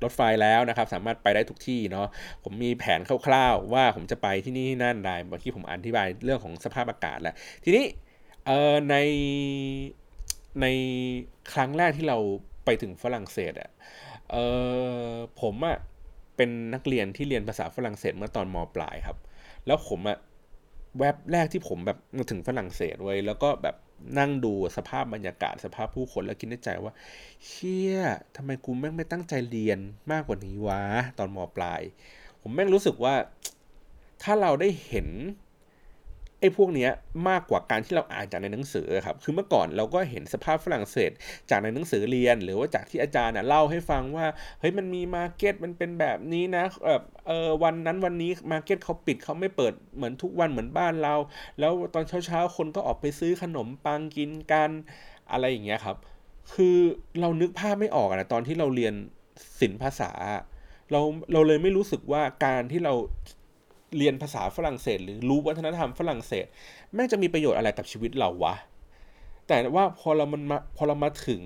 [0.02, 2.06] รถไฟแล้วนะครับ สามารถไปได้ทุกที่เนาะ
[2.44, 7.84] ผมมีแผนคร่าวๆ ว่าผมจะไปที่นี่นั่นได้เมื่อกี้ผมอธิบายเรื่องของสภาพอากาศแล้วทีนี้
[8.46, 8.96] เอ่อใน
[10.60, 10.66] ใน
[11.52, 12.18] ครั้งแรกที่เรา
[12.64, 13.70] ไปถึงฝรั่งเศสอะ
[14.30, 14.36] เอ
[15.10, 15.76] อผมอะ
[16.36, 19.16] เป็นนักเรียนที่เรียนภาษาฝรั่งเศสเมื่อตอนมปลายครับ
[19.66, 20.18] แล้วผมอะ
[20.98, 23.76] แว็บแรกที่ผมแบบมาถึงฝรั่งเศสไว้แล้วก็แบบ
[24.18, 26.92] นั่งดูสภาพบรรยากาศสภาพผู้คนแล้วคิดในใจว่า
[27.46, 27.98] เชี่ย
[28.36, 29.78] ทำไมกูแม่งไม่ตั้งใจเรียน
[30.12, 30.82] มากกว่านี้วะ
[31.18, 31.82] ตอนมปลาย
[32.40, 33.14] ผมแม่งรู้สึกว่า
[34.22, 35.08] ถ้าเราได้เห็น
[36.40, 36.88] ไอ้พวกนี้
[37.28, 41.10] มากกว่าการที่เราอ่านจากในหนังสือครับ คือเมื่อก่อนเราก็เห็นสภาพฝรั่งเศส
[41.50, 44.26] จากในหนังสือเรียน หรือว่าจากที่อาจารย์เล่าให้ฟังว่า
[44.60, 51.14] เฮ้ยมันมีมาเก็ตมันเป็นแบบนี้นะแบบเออวันนั้นวันนี้มาเก็ตเขาปิดเขาไม่เปิดเหมือนทุกวันเหมือนบ้านเรา
[51.58, 54.70] แล้วตอนเช้าๆคนก็ออกไปซื้อขนมปังกินกัน
[55.32, 55.96] อะไรอย่างเงี้ยครับ
[56.54, 56.76] คือ
[57.20, 58.94] เรานึกภาพไม่ออกนะตอนที่เราเรียน
[59.60, 60.10] ศิลปภาษา
[60.92, 61.00] เรา
[61.32, 62.94] เราเลยไม่รู้สึกว่าการที่เรา
[63.96, 66.46] เรียนภาษาฝรั่งเศส หรือรู้วัฒนธรรมฝรั่งเศส
[66.94, 68.54] แม่งจะมีประโยชน์อะไรกับชีวิตเราวะ
[69.46, 71.42] แต่ว่าพอเรามันมาพอเรามาถึง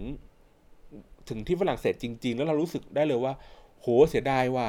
[1.29, 3.33] ถึงที่ฝรั่งเศสจริง ๆ แล้วเรารู้สึกได้เลยว่า
[3.81, 4.67] โหเสียดายว่า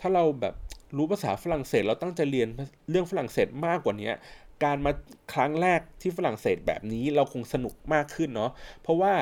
[0.00, 0.54] ถ้าเราแบบ
[0.96, 2.48] รู้ภาษาฝรั่งเศส เราตั้งใจเรียน
[2.90, 4.10] เรื่องฝรั่งเศสมากกว่านี้
[4.64, 4.92] การมา
[5.32, 8.50] ครั้งแรกที่ฝรั่งเศสแบบนี้เราคงสนุกมากขึ้นเนาะ
[8.82, 9.12] เพราะว่า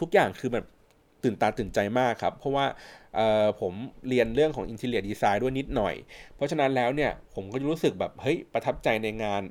[0.00, 0.66] ทุกอย่างคือแบบ
[1.22, 2.66] ตื่นตาตื่นใจมากครับ เพราะว่า
[3.18, 3.72] ออผม
[4.08, 5.94] เรียนเรื่องของ Interior Design ด้วยนิดหน่อย
[6.34, 9.42] เพราะฉะนั้นแล้วเนี่ยผมก็รู้สึกแบบเฮ้ยประทับใจในงาน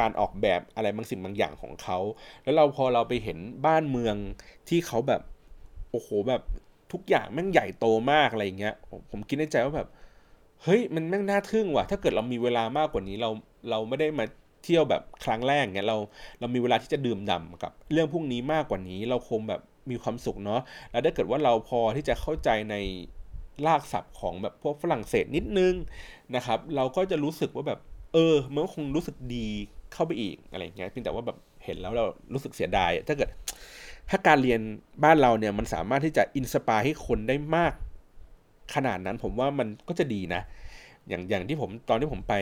[0.00, 1.98] การออกแบบอะไรบางสิ่งบางอย่างของเขา
[2.42, 4.16] แล้วเราพอเราไปเห็นบ้านเมือง
[4.68, 5.22] ที่เขาแบบ
[5.90, 6.42] โอ้โหแบบ
[6.92, 8.74] ทุกอย่างแม่งใหญ่โตมากอะไรเงี้ย
[9.10, 9.88] ผมคิดในใจว่าแบบ
[10.62, 13.30] เฮ้ยมันแม่งน่าทึ่งว่ะ ถ้าเกิดเรามีเวลามากกว่านี้เรา
[13.70, 14.24] เราไม่ได้มา
[14.64, 15.98] เที่ยวแบบครั้งแรกเงี้ยเรา
[16.40, 22.76] เรามีเวลาที่จะดื่มด่ากับเรื่องพวกนี้มากกว่านี้ เราคงแบบ มีความสุขเนาะแล้วถ้าเกิดว่าเราพอที่จะเข้าใจใน
[23.66, 25.74] รากศัพท์ของแบบพวกฝรั่งเศสนิดนึง
[26.36, 27.80] นะครับ เราก็จะรู้สึกว่าแบบ
[28.12, 29.48] เออมันก็คงรู้สึกดี
[29.92, 33.28] เข้าไปอีกอะไรเงี้ยเพียงแต่ว่าแบบเห็นแล้วเรารู้สึกเสียดายถ้าเกิด
[34.10, 34.60] ถ้าการเรียน
[35.04, 37.72] บ้านเราเนี่ยมันสามารถที่จะ inspire ให้คนได้มาก
[38.74, 40.42] ขนาดนั้นผมว่ามันก็จะดีนะ
[41.08, 42.34] อย่างอย่างที่ผมตอนที่ผมไป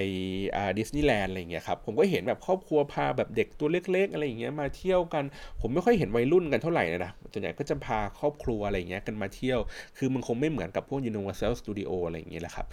[0.79, 5.25] ดิสนีย์แลนด์อะไรเงี้ยครับผมก็เห็นแบบครอบครัวพาแบบเด็กตัวเล็ก ๆ อะไรอย่างเงี้ยมาเที่ยวกัน
[5.61, 9.59] ผมไม่ค่อยเห็นวัยรุ่นกันเท่าไหร่นะนะส่วนใหญ่ก็จะพาครอบครัวอะไรเงี้ยกันมาเที่ยว
[9.97, 12.67] คือมันคงไม่เหมือนกับพวก Universal Studio อะไรอย่างเงี้ยแหละครับ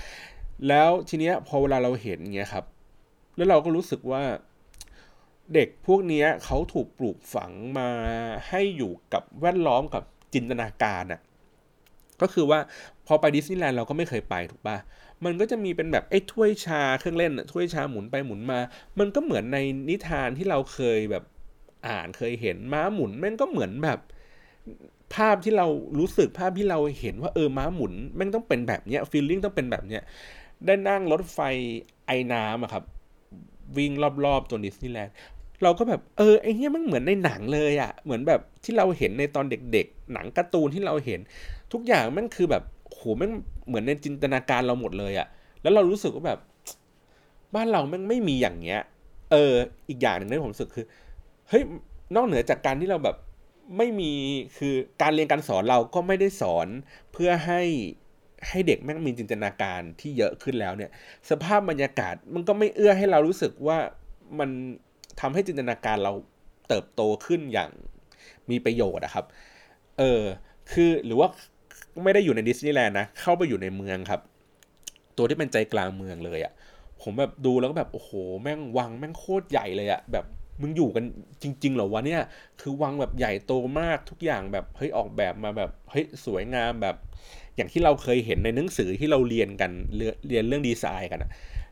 [0.67, 2.65] แล้วทีเนี้ยพอเวลาเราเห็นเงี้ยครับ
[3.37, 4.23] แล้วเราก็รู้สึกว่า
[5.53, 7.89] เด็กพวกนี้เขาถูกปลูกฝังมา
[8.49, 11.21] ให้อยู่กับแวดล้อมกับจินตนาการอะ่ะ
[12.21, 12.59] ก็คือว่า
[13.07, 14.77] พอไปดิสนีย์แลนด์เราก็ไม่เคยไปถูกปะ
[15.25, 18.59] มันก็จะมีเป็นแบบไอ้ถ้วยชาเครื่องเล่นถ้วยชาหมุนไปหมุนมา
[18.99, 19.57] มันก็เหมือนใน
[19.89, 21.23] นิทานที่เราเคยแบบ
[21.87, 23.99] อ่านเคยเห็นม้าหมุนมันก็เหมือนแบบ
[25.15, 25.67] ภาพที่เรา
[25.99, 30.03] รู้สึกภาพที่เราเห็นว่าเออม้าหมุนมันต้องเป็นแบบเนี้ยฟีลลิ่งต้องเป็นแบบเนี้ย
[30.65, 31.39] ได้นั่งรถไฟ
[32.05, 32.83] ไอ้น้ำอะครับ
[33.77, 33.91] วิ่ง
[34.25, 35.15] รอบๆตัวดิสนีย์แลนด์
[35.63, 41.19] เราก็แบบเออไอ้เนี้ยมันเหมือนในหนังเลยอะเหมือนแบบที่เราเห็นในตอนเด็กๆ หนังการ์ตูนที่เราเห็น
[41.73, 43.33] ทุกอย่างมันคือแบบโหแม่ง
[43.69, 45.27] เหมือนในจินตนาการเราหมดเลยอะ
[45.61, 46.39] แล้วเรารู้สึกว่าแบบ
[47.55, 48.81] บ้านเราแม่งไม่มีอย่างเงี้ย
[49.31, 49.53] เออ
[49.89, 50.85] อีกอย่างหนึ่งที่ผมรู้สึกคือ
[51.49, 51.63] เฮ้ย
[52.15, 53.17] นอกเหนือจากการที่เราแบบ
[53.77, 54.11] ไม่มี
[54.57, 56.67] คือการเรียนการสอนเราก็ไม่ได้สอน
[57.11, 57.61] เพื่อให้
[58.49, 60.91] ให้เด็กแม่งมีจินตนาการที่เยอะขึ้นแล้วเนี่ย
[61.29, 63.77] สภาพบรรยากาศมันก็ไม่เอื้อให้เรารู้สึกว่า
[64.39, 64.49] มัน
[65.19, 66.13] ทำให้จินตนาการเรา
[66.67, 67.71] เติบโตขึ้นอย่าง
[68.49, 69.25] มีประโยชน์นะครับ
[69.99, 70.21] เออ
[70.71, 71.27] คือหรือว่า
[72.03, 74.21] ไม่ได้อยู่ในดิสนีย์แลนด์นะ เข้าไปอยู่ในเมืองครับ
[75.17, 76.53] ตัวที่เป็นใจกลางเมืองเลยอะ่ะ
[77.01, 80.25] ผมแบบดูแล้วก็แบบ โอ้โห แม่งวังแม่งโคตรใหญ่เลยอะ่ะ แบบ
[80.61, 81.03] มึงอยู่กัน
[81.43, 82.21] จริง ๆ เหรอวะเนี่ย
[82.61, 86.95] คือวังแบบใหญ่โตมากทุกอย่างแบบเฮ้ยออกแบบมาแบบเฮ้ยสวยงามแบบ
[87.55, 91.31] อย่างที่เราเคยเห็นในหนังสือที่เราเรียนกันเรียนเรื่องดีไซน์กันอะ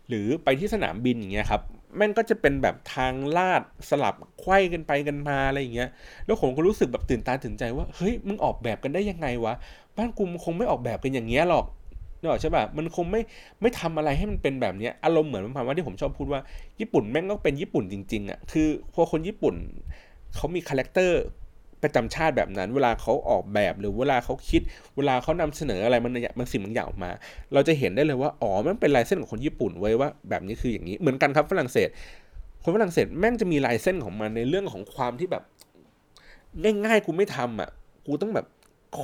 [0.10, 1.62] หรือไปที่สนามบินอย่างเงี้ยครับ
[1.96, 5.90] แม่งก็จะเป็นแบบทางลาดสลับไขว้กันไปกันมาอะไรอย่างเงี้ย
[6.26, 9.54] แล้วผมก็รู้สึกแบบตื่นตาตื่นใจว่า เฮ้ย มึงออกแบบกันได้ยังไงวะ
[9.98, 11.66] บ้านกูมันคงไม่ออกแบบกันอย่างเงี้ยหรอก
[12.20, 13.22] เนอะใช่ป่ะมันคงไม่
[13.62, 16.42] ไม่ทำอะไรให้มันเป็นแบบเนี้ยอารมณ์เหมือนประมาณว่าที่ผมชอบพูดว่า
[16.80, 19.56] ญี่ปุ่นแม่งก็เป็นญี่ปุ่นจริงๆอะคือพอคนญี่ปุ่น
[20.36, 21.22] เขามี character
[21.84, 24.62] ประจำชาติแบบนั้น เวลาเขาออกแบบหรือเวลาเขาคิด
[24.98, 27.12] เวลาเขานำเสนออะไรมันมันสิ่งบางอย่างออกมา
[27.54, 31.90] เราจะเห็นได้เลยว่าอ๋อมันเป็นลายเส้นของคนญี่ปุ่นไว้ว่าแบบนี้คืออย่างนี้เหมือนกันครับฝรั่งเศส
[32.64, 35.44] คนฝรั่งเศสแม่งจะมีลายเส้นของมันในเรื่องของความที่แบบ
[36.86, 37.70] ง่ายๆกูไม่ทำอะ
[38.06, 38.46] กูต้องแบบ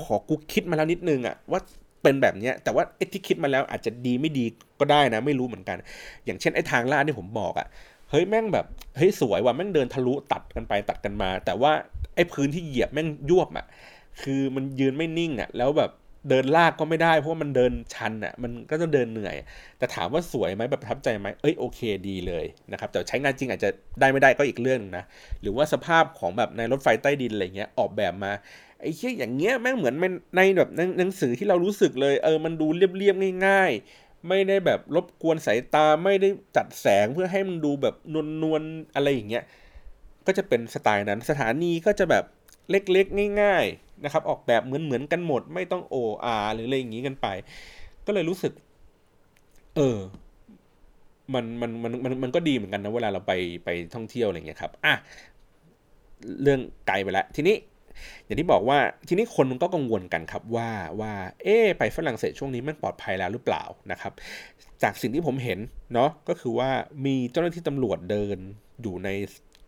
[0.05, 1.59] ขอกูคิดมาแล้วนิดนึงอะว่า
[2.03, 4.45] เป็นแบบเนี้ยแต่ว่าไอ้ที่คิดมาแล้วอาจจะดีไม่ดี
[4.79, 5.77] ก็ได้นะ ไม่รู้เหมือนกัน
[6.25, 7.67] อย่างเช่นไอ้ทางลาดที่ผมบอกอะ
[8.09, 8.65] เฮ้ยแม่งแบบ
[8.97, 11.71] เฮ้ยสวยว่ะแม่งเดินทะลุตัดกันไปตัดกันมา แต่ว่า
[12.15, 13.65] ไอ้พื้นที่เหยียบแม่งยวบอะ
[14.21, 15.91] คือมันยืนไม่นิ่งอะแล้วแบบ
[16.29, 19.35] เดินลากก็ไม่ได้เพราะว่ามันเดินชันอะมันก็จะเดินเหนื่อย
[19.77, 25.03] แต่ถามว่าสวยไหมแบบประทับใจไหมเอ้ยโอเคดีเลยนะครับแต่ใช้งานจริงอาจจะได้ไม่ได้ก็อีกเรื่องนะ
[25.41, 28.31] หรือว่าสภาพของแบบในรถไฟใต้ดินอะไรเงี้ยออกแบบมา
[28.81, 29.95] ไอ้เชี่ยอย่างเงี้ยแม่งเหมือน
[30.37, 37.95] ในแบบหนังสือที่เรารู้สึกเลยเออมันดูเรียบๆง่าย ๆ ไม่ได้แบบรบกวนสายตาไม่ได้จัดแสงเพื่อให้มันดูแบบ
[38.41, 39.43] นวลๆอะไรอย่างเงี้ย
[40.27, 42.23] ก็จะเป็นสไตล์นั้นสถานีก็จะแบบ
[42.69, 47.27] เล็กๆ ง่ายๆ นะครับออกแบบเหมือนๆกันหมด ไม่ต้องโออาหรืออะไรอย่างงี้กันไป
[48.05, 48.53] ก็เลยรู้สึก
[49.75, 49.99] เออ
[51.33, 53.33] มันมันมันมันมันก็ดีเหมือนกันนะเวลาเราไป
[53.65, 54.93] ไปท่องเที่ยวอะไรเงี้ยครับอะ
[56.41, 57.55] เรื่องไกลไปแล้วทีนี้
[58.25, 58.77] อย่างที่บอกว่า
[59.07, 64.13] ทีนี้คนมันก็กังวลกันครับว่าว่า เอ๊ไปฝรั่งเศสช่วงนี้มันปลอดภัยแล้วหรือเปล่านะครับ
[64.83, 65.59] จากสิ่งที่ผมเห็น
[65.93, 66.69] เนาะก็คือว่า
[67.05, 68.37] มีเจ้าหน้าที่ตำรวจเดิน
[68.81, 69.09] อยู่ใน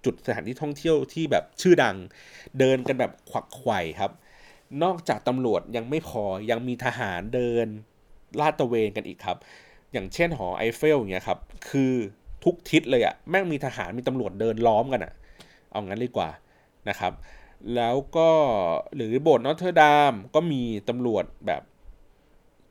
[0.05, 1.95] จุดสถานที่ท่องเที่ยวที่แบบชื่อดัง
[2.59, 4.11] เดินกันแบบขวักไขว่ครับ
[4.83, 7.67] นอกจากตำรวจยังไม่พอยังมีทหารเดิน
[8.39, 9.37] ลาดตระเวนกันอีกครับ
[9.93, 11.39] อย่างเช่นหอไอเฟลอย่างเงี้ยครับ
[11.69, 11.93] คือ
[12.43, 15.13] ทุกทิศเลยอะแม่งมีทหารมีตำรวจเดินล้อมกันอะ
[15.71, 16.29] เอางั้นดีกว่า
[16.89, 17.13] นะครับ
[17.75, 18.29] แล้วก็
[18.95, 21.61] หรือโบสถ์นอตเทอร์ดามก็มีตำรวจแบบ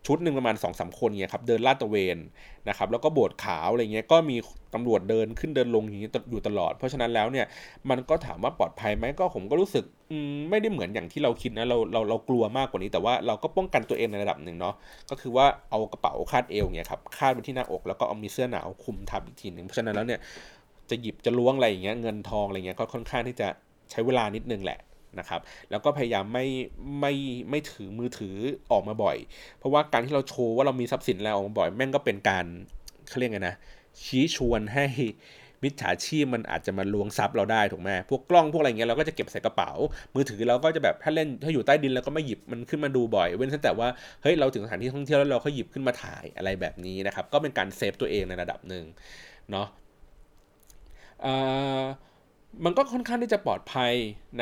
[0.07, 2.19] ชุดหนึ่งประมาณ2อสคนเงี้ยครับเดินลาดตระเวน
[2.69, 4.37] นะครับแล้วก็โบสถ์ขาวอะไรเงี้ยก็มี
[4.75, 7.47] ตำรวจเดินขึ้นเดินลงอย่างนี้อยู่ตลอด เพราะฉะนั้นแล้วเนี่ย
[7.90, 9.85] มันก็ถามว่าปลอดภัยไหมก็ผมก็รู้สึก
[10.51, 14.75] ไม่ได้เหมือนอย่างที่เราคิดนะเราเราเรากลัวมากกว่านี้ แต่ว่าเราก็ป้องกันตัวเองในระดับหนึ่งเนาะ
[15.11, 20.21] ก็คือว่าเอากระเป๋าคาดเอวเนี่ยครับคาดไปที่หน้าอกแล้วก็เอามีเสื้อหนาวคุมทับอีกทีหนึ่งเพราะฉะนั้นแล้วเนี่ย
[20.90, 23.49] จะหยิบจะล้วงอะไรอย่างเงี้ยเงินทองอะไรเงี้ยก็ค่อนข้างที่จะ
[23.90, 24.79] ใช้เวลานิดนึงแหละ
[25.18, 26.46] นะครับ แล้วก็พยายามไม่
[27.00, 27.12] ไม่
[27.50, 28.37] ไม่ถือมือถือ
[28.72, 29.16] ออกมาบ่อย
[29.59, 32.44] เพราะว่าการที่เราโชว์ว่าเรามีทรัพย์สินแล้วออกมาบ่อย แม่งก็เป็นการ
[33.09, 33.57] เขาเรียกไงนะ
[34.05, 34.87] ชี้ชวนให้
[35.62, 39.70] มิจฉาชีพมันอาจจะมาลวงทรัพย์เราได้ถูกไหมพวกกล้องพวกอะไรเงี้ยเราก็จะเก็บใส่กระเป๋า
[40.14, 43.88] มือถือเราก็จะแบบถ้าเล่นถ้าอยู่ใต้ดินแล้วก็ไม่หยิบมันขึ้นมาดูบ่อย เว้นแต่ว่า
[44.22, 48.85] เฮ้ยเราถึงสถานที่ท่องเที่ยวแล้วเราก็หยิบขึ้นมาถ่ายอะไรแบบนี้นะครับ ก็เป็นการเซฟตัวเองในระดับหนึ่ง
[49.50, 49.66] เนาะ
[52.64, 53.92] มันก็ค่อนข้างที่จะปลอดภัย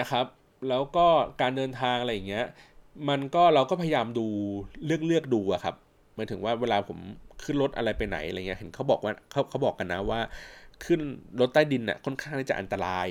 [0.01, 0.25] นะครับ
[0.69, 1.07] แล้วก็
[1.41, 2.47] การเดินทางอะไรอย่างเงี้ย
[3.09, 4.27] มันก็เราก็พยายามดู
[4.87, 5.75] เลือกเลือกดูอะครับ
[6.15, 6.99] หมายถึงว่าเวลาผม
[7.45, 10.21] ขึ้นรถอะไรไปไหนอะไรเงี้ยเห็นเขาบอกว่าเขาเขาบอกกันนะว่า
[10.85, 11.01] ขึ้น
[11.41, 13.09] รถใต้ดินน่ะค่อนข้างที่จะอันตราย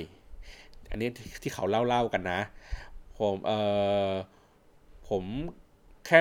[0.90, 1.08] อันนี้
[1.42, 2.40] ที่เขาเล่าเล่ากันนะ
[3.18, 3.52] ผมเอ
[4.08, 4.10] อ
[5.08, 5.22] ผม
[6.06, 6.20] แค่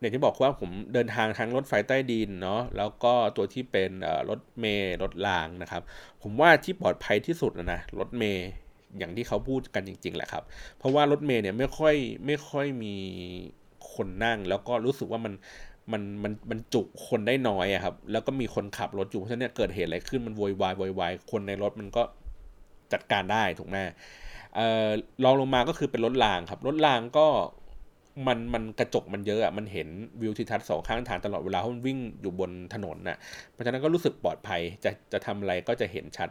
[0.00, 3.90] อย่างที่บอกว่าผมเดินทางทั้งรถไฟใต้ดินเนาะแล้วก็ตัวที่เป็น
[4.28, 5.82] รถเมล์รถรางนะครับ
[6.22, 8.48] ผมว่าที่ปลอดภัยที่สุดนะนะรถเมล์
[8.98, 10.42] อย่างที่เขาพูดกันจริง ๆ แหละครับ
[10.78, 11.94] เพราะว่ารถเมล์เนี่ยไม่ค่อย
[12.26, 12.94] ไม่ค่อยมี
[13.94, 15.34] คนนั่ง แล้วก็รู้สึกว่ามัน
[15.92, 22.02] มันมันมันจุคนได้น้อยอะครับ แล้วก็มีคนขับรถอยู่เพราะฉะนั้นเกิดเหตุอะไรขึ้นมันโวยวายโวยวายคนในรถมันก็
[22.92, 23.76] จัดการได้ถูกไหม
[24.54, 24.88] เอ่อ
[25.24, 27.26] ลองลงมาก็คือเป็นรถรางครับ รถรางก็
[28.26, 29.88] มันมันกระจกมันเยอะอะมันเห็น
[30.20, 33.16] วิวทิวทัศน์สองข้างทางตลอดเวลาเพราะมันวิ่งอยู่บนถนนน่ะ
[33.52, 36.28] เพราะฉะนั้นก็รู้สึกปลอดภัยจะจะทำอะไรก็จะเห็นชัด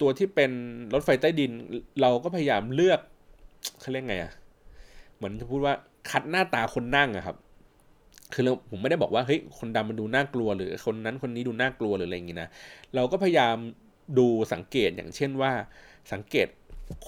[0.00, 0.50] ตัวที่เป็น
[0.94, 1.52] รถไฟใต้ดิน
[2.00, 3.00] เราก็พยายามเลือก
[3.80, 4.32] เขาเรียกไงอะ่ะ
[5.16, 5.74] เหมือนจะพูดว่า
[6.10, 7.36] คัดหน้าตาคนนั่งอะครับ
[8.34, 12.48] คือเราผมไม่ได้บอกว่าเฮ้ยคนดำมันดูน่ากลัว หรือคนนั้นคนนี้ดูน่ากลัวหรืออะไรอย่างงี้นะ
[12.94, 13.56] เราก็พยายาม
[14.18, 15.52] ดูสังเกตอย่างเช่นว่า
[16.12, 16.46] สังเกต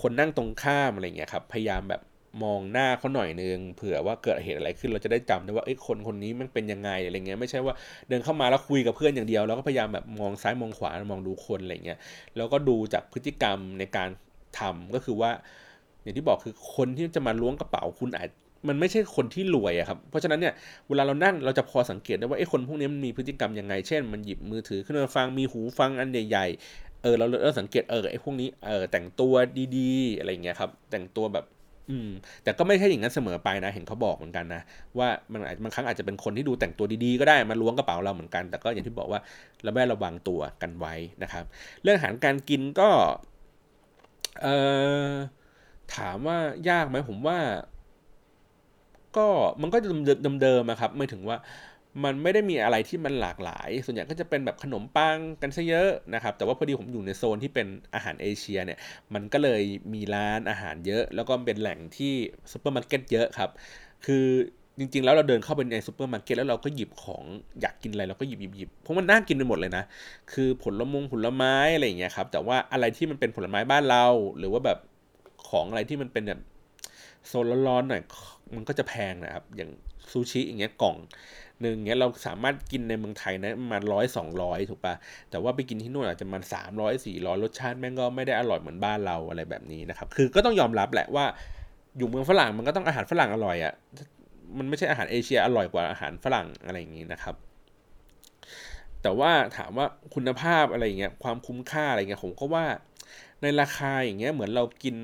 [0.01, 2.01] คนนั่งตรงข้ามอะไรเงี้ยครับ พยายามแบบ
[2.43, 7.75] มองหน้าเขาหน่อยนึงเผื่อว่าเกิดเหตุอะไรขึ้นเราจะได้จำได้ว่าไอ้คนคนนี้มันเป็นยังไงอะไรเงี้ยไม่ใช่ว่า
[8.09, 11.99] เดินเข้ามาแล้วคุยกับเพื่อนอย่างเดียว แล้วก็พยายามแบบมองซ้ายมองขวามองดูคนอะไรเงี้ย
[12.37, 14.09] แล้วก็ดูจากพฤติกรรมในการ
[14.59, 15.31] ทำก็คือว่า
[16.03, 18.29] อย่างที่บอกคือคนที่จะมาล้วงกระเป๋าคุณอาจ
[18.69, 20.55] มันไม่ใช่คนที่รวยอะครับ เพราะฉะนั้นเนี่ย
[20.89, 29.35] เวลาเรานั่งเราจะพอสังเกตได้ว่าไอ้คนพวกนี้มันมีพฤติกรรมยังไง เช่น มันหยิบมือถือขึ้นมาฟังมีหูฟังอันใหญ่ๆเออเราเราสังเกตเออไอ้พวกนี้เออแต่งตัว
[29.77, 31.45] ดีๆ อะไรเงี้ยครับแต่งตัวแบบ
[31.91, 32.09] อืม
[32.43, 34.63] แต่ก็ไม่ใช่อย่างนั้นเสมอไปนะ เห็นเขาบอกเหมือนกันนะ
[34.99, 39.21] ว่ามันอาจบางครั้งอาจจะเป็นคนที่ดูแต่งตัวดีๆ ก็ได้มาล้วงกระเป๋าเราเหมือนกัน แต่ก็อย่างที่บอกว่า
[39.63, 41.45] เระแวดระวังตัวกันไว้นะครับ
[41.83, 42.91] เรื่องอาหารการกินก็
[44.43, 44.55] เอ่
[45.11, 45.13] อ
[45.97, 46.39] ถามว่า
[46.71, 47.39] ยากไหมผมว่า
[49.17, 49.27] ก็
[49.63, 49.89] มันก็จะ
[50.43, 51.37] เดิมๆนะครับไม่ถึงว่า
[52.03, 58.79] มันไม่ได้มีอะไรที่มันหลากหลาย ส่วนใหญ่ก็จะเป็นแบบขนมปังกันซะเยอะนะครับ แต่ว่าพอดีผมอยู่ในโซนที่เป็นอาหารเอเชียเนี่ย
[59.15, 59.63] มันก็เลย
[59.95, 62.13] มีร้านอาหารเยอะ แล้วก็เป็นแหล่งที่
[62.53, 63.51] ซูเปอร์มาร์เก็ตเยอะครับ
[64.07, 64.27] คือ
[64.79, 67.23] จริงๆ แล้วเราเดินเข้าไปในซูเปอร์มาร์เก็ตแล้วเราก็หยิบของ
[67.61, 69.85] อยากกินอะไรเราก็หยิบหยิบหยิบเพราะมันน่ากินไปหมดเลยนะ
[70.33, 74.07] คือผลมงผลไม้อะไรอย่างเงี้ยครับ แต่ว่าอะไรที่มันเป็นผลไม้บ้านเรา
[74.39, 74.79] หรือว่าแบบ
[75.49, 76.41] ของอะไรที่มันเป็นแบบ
[77.29, 78.03] โซนร้อนๆหน่อย
[78.55, 79.71] มันก็จะแพงนะครับ อย่าง
[80.11, 80.97] ซูชิอย่างเงี้ยกล่อง
[81.63, 84.95] หนึ่งเงี้ยเราสามารถกินในเมืองไทยนะมาร้อยสองร้อยถูกปะ
[85.31, 91.25] แต่ว่าไปกินที่นู่นอาจจะมันสามร้อยสี่ร้อยรสชาติแม่งก็ไม่ได้อร่อยเหมือนบ้านเราอะไรแบบนี้นะครับ คือก็ต้องยอมรับแหละว่า
[91.97, 93.75] อยู่เมืองฝรั่งมันก็ต้องอาหารฝรั่งอร่อยอะ่ะ
[94.59, 97.35] มันไม่ใช่อาหารเอเชียอร่อยกว่าอาหารฝรั่งอะไรอย่างนี้นะครับ
[99.03, 102.65] แต่ว่าถามว่าคุณภาพอะไรเงี้ยความคุ้มค่าอะไรเงี้ยผมก็ว่า
[103.43, 104.97] ในราคาอย่างเงี้ยเหมือนเรากิน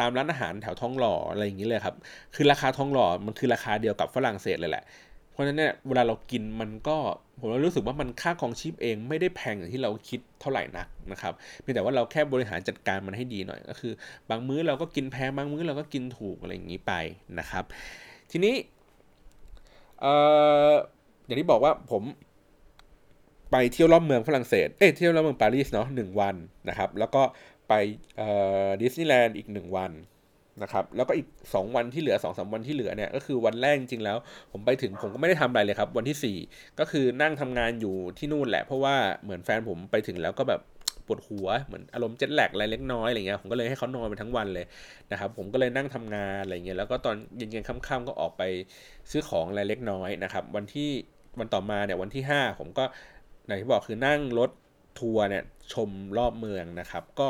[0.00, 1.94] ตามร้านอาหารแถวท้องหล่ออะไรอย่างนี้เลยครับ
[2.34, 4.84] คือราคาท้องหล่อมันคือราคาเดียวกับฝรั่งเศสเลยแหละ
[5.36, 6.96] เพราะฉะนั้นเนี่ยเวลาเรากินมันก็
[7.40, 13.92] ผมรู้สึกว่ามันค่าของชีพเองไม่ได้แพงอย่างที่เราคิดเท่าไหร่นักนะครับเพียงแต่ว่าเราแค่บริหารจัดการมันให้ดีหน่อยก็คือ
[14.30, 16.92] บางมื้อเราก็กินแพงบางมื้อเราก็กินถูกอะไรอย่างนี้ไป
[17.38, 17.64] นะครับ
[18.30, 18.54] ทีนี้
[20.00, 20.12] เอ่
[20.70, 20.72] อ
[21.26, 22.02] อย่างที่บอกว่าผม
[23.50, 26.34] ไปเที่ยวรอบเมืองฝรั่งเศส เอ้เที่ยวรอบเมืองปารีสเนาะหนึ่งวัน
[26.68, 27.22] นะครับ แล้วก็
[27.68, 27.72] ไป
[28.80, 29.90] ดิสนีย์แลนด์อีกหนึ่งวัน
[30.62, 34.16] นะครับแล้วก็อีก 2 วันที่เหลือ2อสวันที่เหลือเนี่ยก็คือวันแรกจริงแล้ว
[34.52, 40.60] ผมไปถึงผมก็ไม่ได้ทำอะไรเลยครับ วันที่ 4 ก็คือนั่งทำงานอยู่ที่นู่นแหละ เพราะว่าเหมือนแฟนผมไปถึงแล้วก็แบบ
[41.06, 44.66] ปวดหัวเหมือนอารมณ์เจ็ตแลกอะไรเล็กน้อยอะไรเงี้ยผมก็เลยให้เขานอนไปทั้งวันเลย
[45.12, 48.42] นะครับผมก็เลยนั่งทำงานอะไรเงี้ยแล้วก็ตอนเย็นๆค่ำๆก็ออกไป
[49.10, 50.90] ซื้อของอะไรเล็กน้อยนะครับวันที่
[51.38, 52.84] วันต่อมาเนี่ยวันที่ 5 ผมก็
[53.46, 54.50] ไหนที่บอกคือนั่งรถ
[55.00, 57.28] ทัวร์เนี่ยชมรอบเมืองนะครับ ก็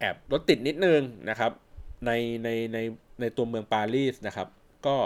[0.00, 1.50] แอบรถติดนิดนึงนะครับ
[2.06, 2.10] ใน
[2.44, 2.78] ในใน
[3.20, 4.48] ในตัวเมืองปารีสนะครับ
[4.86, 4.96] ก็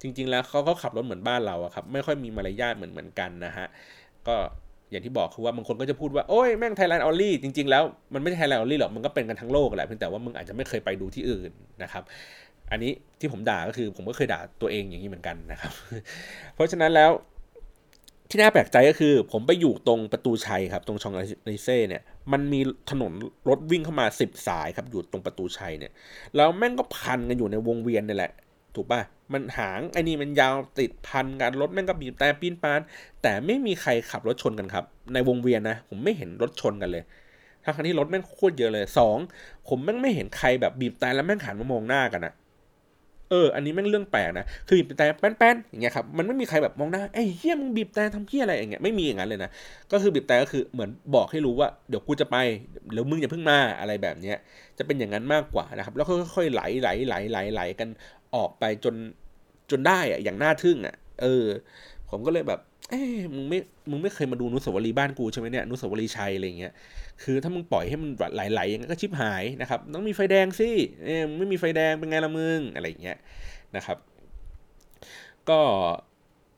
[0.00, 3.66] จริง ๆ แล้วเขาก็ขับรถเหมือนบ้านเราอะครับ ไม่ค่อยมีมารยาทเหมือนเหมือนกันนะฮะ
[4.28, 4.36] ก็
[4.90, 7.82] อย่างที่บอกคือว่าบางคนก็จะพูดว่าโอ้ยแม่ง Thailand only จริง ๆ แล้ว
[8.14, 11.50] มันไม่ใช่ Thailand only หรอกมันก็เป็นกันทั้งโลกแหละเพียงแต่ว่ามึงอาจจะไม่เคยไปดูที่อื่น
[11.82, 12.02] นะครับ
[12.70, 15.72] อันนี้ที่ผมด่าก็คือผมก็เคยด่าตัวเองอย่างนี้เหมือนกันนะครับ
[16.54, 17.10] เพราะฉะนั้นแล้ว
[18.34, 23.12] ที่น่าแปลกใจก็คือ ผมไปอยู่ตรงประตูชัยครับ ตรงชองเซลิเซ่เนี่ย มันมีถนน
[23.48, 25.92] รถวิ่งเข้ามาสิบสายครับ อยู่ตรงประตูชัยเนี่ย
[26.36, 28.32] แล้วแม่งก็พันกันอยู่ในวงเวียนนี่แหละ
[28.74, 29.00] ถูกป่ะ
[29.32, 32.80] มันหางไอ้นี่มันยาวติดพันกันรถแม่งก็บีบแต่ปีนปาน
[33.22, 37.02] แต่ไม่มีใครขับรถชนกันครับ ในวงเวียนนะ ผมไม่เห็นรถชนกันเลย
[37.64, 39.16] ทั้งที่รถแม่งโคตรเยอะเลยสอง
[39.68, 42.34] ผมแม่งไม่เห็นใครแบบบีบแต่แล้วแม่งหันมามองหน้ากันอะ
[43.34, 49.50] อออันนี้แม่งเรื่องแปลกนะคือบีบแต่แป้นๆอย่างเงี้ยครับมันไม่มีใครแบบมองหน้าไอ้เฮี้ยมึงบีบแต่ทำเฮี้ยอะไรอย่างเงี้ยไม่มีอย่างนั้นเลยนะ
[49.92, 52.36] ก็คือบีบแต่ก็คือเหมือนบอกให้รู้ว่าเดี๋ยวกูจะไป
[52.92, 54.36] เดี๋ยวมึงอย่าเพิ่งมาอะไรแบบเนี้ย
[54.78, 57.88] จะเป็นอย่างนั้นมากกว่านะครับแล้วค่อยๆไหลไหลไหลไหลไหลกัน
[58.34, 58.94] ออกไปจน
[59.70, 61.46] จนได้อะอย่างน่าทึ่งอะเออ
[62.10, 63.00] ผมก็เลยแบบ เอ้
[63.34, 63.58] มึงไม่
[63.90, 66.72] มึงไม่เคยมาดูนุสาวรีย์บ้านกูใช่ไหมเนี่ยนุสาวรีย์ชัยอะไรเงี้ย
[67.22, 70.70] คือถ้ามึงปล่อยให้มันไหลๆอย่างนั้นก็ชิบหายนะครับ ต้องมีไฟแดงสิ
[71.04, 73.18] เออไม่มีไฟแดงเป็นไงละมึงอะไรเงี้ย
[73.76, 73.98] นะครับ
[75.48, 75.60] ก็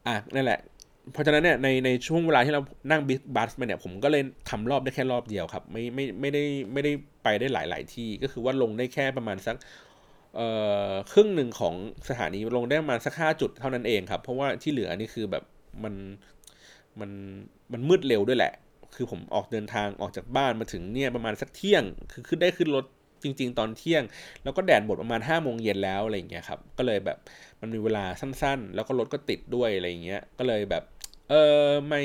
[0.07, 0.61] อะนั่นแหละ
[1.13, 2.61] เพราะฉะนั้นเนี่ยในในช่วงเวลาที่เรา
[2.91, 9.57] นั่งบิ๊กบัสมาเนี่ยผมก็เลยทำรอบได้แค่รอบเดียวครับ ไม่ไม่ไม่ได้ไม่ได้ไปได้หลาย ๆ ที่ ก็คือว่าลงได้แค่ประมาณสัก
[10.37, 10.49] เอ่
[10.91, 11.75] อครึ่งหนึ่งของ
[12.09, 15.45] สถานีลงได้ประมาณสักห้าจุดเท่านั้นเองครับ เพราะว่าที่เหลือนี่คือแบบ
[15.85, 15.95] มัน
[17.01, 17.11] มัน
[17.73, 18.53] มันมืดเร็วด้วยแหละ
[18.95, 22.85] คือผมออกเดินทางออกจากบ้านมาถึงเนี่ยประมาณสักเที่ยง คือขึ้นได้ขึ้นรถ
[23.23, 24.03] จริง ๆ ตอนเที่ยง
[24.45, 27.19] แล้วก็แดดหมดประมาณ5้าโมงเย็นแล้วอะไรอย่างเงี้ยครับ ก็เลยแบบ
[27.61, 30.83] มันมีเวลาสั้นๆ แล้วก็รถก็ติดด้วยอะไรอย่างเงี้ย ก็เลยแบบ
[31.31, 32.03] เออไม่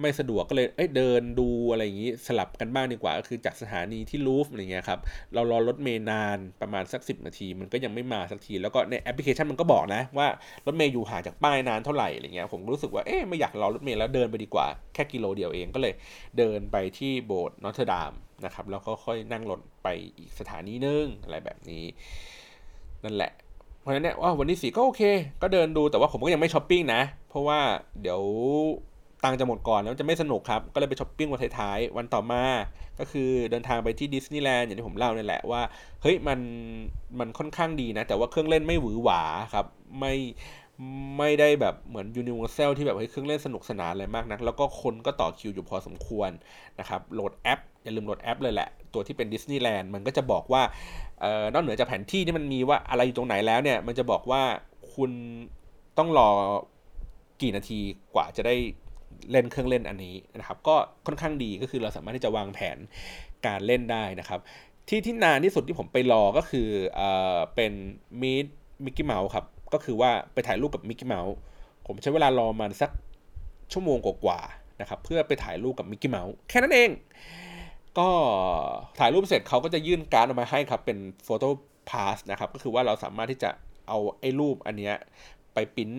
[0.00, 5.00] ไม่สะดวกก็เลยเอ้ยเดินดูอะไรอย่างนี้สลับกันบ้างดีกว่า ก็คือจากสถานีที่ลูฟวร์อะไรเงี้ยครับ
[5.34, 10.26] เรารอรถเมย์นานประมาณสัก 10 นาที มันก็ยังไม่มาสักที แล้วก็ในแอปพลิเคชันมันก็บอกนะว่า
[10.66, 15.94] รถเมย์อยู่ห่างจากป้ายนานเท่าไหร่อะไรเงี้ยผมรู้สึกว่าเอ๊ะไม่อยากรอรถเมย์แล้วเดินไปดีกว่าแค่กิโลเดียวเองก็เลย
[16.38, 18.12] เดินไปที่โบสถ์นอตเทอร์ดาม
[18.44, 21.84] นะครับแล้วก็ค่อยนั่งรถไปอีกสถานีนึงอะไรแบบนี้
[23.04, 23.32] นั่นแหละ
[23.80, 25.02] เพราะฉะนั้นเนี่ยว่าวันที่สี่ก็โอเค
[25.42, 27.58] ก็เดินดูแต่ว่าผมก็ยังไม่ช้อปปิ้งนะ เพราะว่า
[28.00, 28.20] เดี๋ยว
[29.24, 32.44] ตังจะหมดก่อนแล้วจะไม่สนุกครับ ก็เลยไปช้อปปิ้งวันท้ายๆวันต่อมา
[32.98, 35.62] ก็คือเดินทางไปที่ดิสนีย์แลนด์อย่างที่ผมเล่าเนี่ยแหละว่า
[36.02, 36.38] เฮ้ยมัน
[37.18, 39.22] มันค่อนข้างดีนะ แต่ว่าเครื่องเล่นไม่หวือหวา
[39.54, 39.66] ครับ
[40.00, 40.14] ไม่
[41.18, 46.30] ไม่ได้แบบเหมือนยูนิเวอร์แซลที่แบบเฮ้ยเครื่องเล่นสนุกสนานอะไรมากนัก แล้วก็คนก็ต่อคิวอยู่พอสมควร
[46.80, 50.62] นะครับโหลดแอป อย่าลืมโหลดแอปเลยแหละ ตัวที่เป็นดิสนีย์แลนด์มันก็จะบอกว่า
[51.20, 54.42] เอ่อนอกเหนือจากแผนที่ที่มันมีว่าอะไรอยู่ตรงไหนแล้วเนี่ย มันจะบอกว่า
[54.94, 55.10] คุณ
[55.98, 56.30] ต้องรอ
[57.42, 57.80] กี่นาที
[58.14, 58.54] กว่าจะได้
[59.30, 60.76] เล่นเครื่องเล่นอันนี้นะครับก็
[61.06, 62.76] ค่อนข้างดีก็คือเราสามารถที่จะวางแผน
[63.46, 64.40] การเล่นได้นะครับ
[64.88, 67.72] ที่ที่นานที่สุดที่ผมไปรอก็คือเอ่อเป็น
[68.20, 68.46] Meet
[68.84, 71.34] Mickey Mouse ครับก็คือว่าไปถ่ายรูปกับมิกกี้เมาส์
[71.86, 72.90] ผมใช้เวลารอมาสัก
[73.72, 76.90] ชั่วโมงกว่าๆนะครับเพื่อไปถ่ายรูปกับมิกกี้เมาส์แค่นั้นเอง
[77.98, 78.08] ก็
[78.98, 81.48] ถ่ายรูปเสร็จเขาก็จะยื่นการ์ดออกมาให้ครับเป็นโฟโต้
[81.90, 83.50] พาสนะครับก็คือว่าเราสามารถที่จะ
[83.88, 84.94] เอาไอ้รูปอันเนี้ย
[85.54, 85.90] ไปปริ้น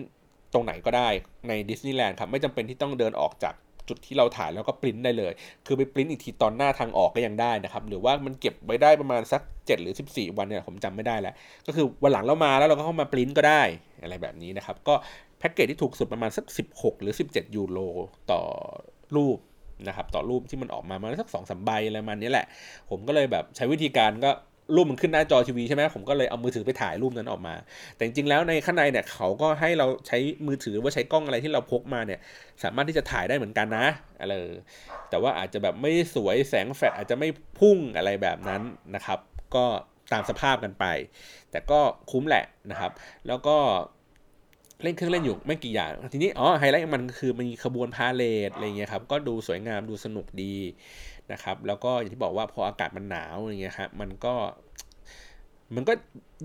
[0.52, 1.08] ตรงไหนก็ได้
[1.48, 3.54] ในดิสนีย์แลนด์ครับ ไม่จำเป็นที่ต้องเดินออกจาก
[3.88, 5.32] จุดที่เราถ่ายแล้วก็ปริ้นได้เลย
[5.66, 11.34] คือไปปริ้นอีกทีตอนหน้าทางออกก็ยังได้นะครับ หรือว่ามันเก็บไว้ได้ประมาณสัก 7 หรือ 14 วันเนี่ยผมจำไม่ได้แล้ว
[11.66, 13.62] ก็คือวันหลังเรามาแล้วเราก็เข้ามาปริ้นก็ได้
[14.02, 14.94] อะไรแบบนี้นะครับ ก็
[15.38, 17.78] แพ็กเกจที่ถูกสุดประมาณสัก 16 หรือ 17 ยูโร
[18.30, 18.40] ต่อ
[19.16, 19.38] รูป
[19.88, 22.46] นะครับ ต่อรูปที่มันออกมามาสักสองสามใบอะไรประมาณนี้แหละ
[22.90, 24.30] ผมก็เลยแบบใช้วิธีการก็
[24.74, 27.54] รูปมันขึ้นหน้าจอทีวีใช่ไหมผมก็เลยเอามือถือไปถ่ายรูปนั้นออกมา
[27.94, 32.20] แต่จริงๆแล้วในข้างในเนี่ยเขาก็ให้เราใช้มือถือว่าใช้กล้องอะไรที่เราพกมาเนี่ย
[32.62, 33.86] สามารถที่จะถ่ายได้เหมือนกันนะ
[34.20, 34.32] อะไร
[35.10, 37.28] แต่ว่าอาจจะแบบไม่สวยแสงแฟลชอาจจะไม่
[37.58, 38.62] พุ่งอะไรแบบนั้น
[38.94, 39.18] นะครับ
[39.54, 39.64] ก็
[40.12, 40.84] ตามสภาพกันไป
[41.50, 42.92] แต่ก็คุ้มแหละนะครับ
[43.26, 43.56] แล้วก็
[44.82, 50.54] เล่นเครื่องเล่นอยู่ไม่กี่อย่างทีนี้อ๋อไฮไลท์มันคือมีขบวนพาเหรดอะไรเงี้ยครับก็ดูสวยงามดูสนุกดี
[51.32, 54.34] นะครับ แล้วก็อย่างที่บอกว่าพออากาศมันหนาวอย่างเงี้ยครับมันก็
[55.76, 55.92] มันก็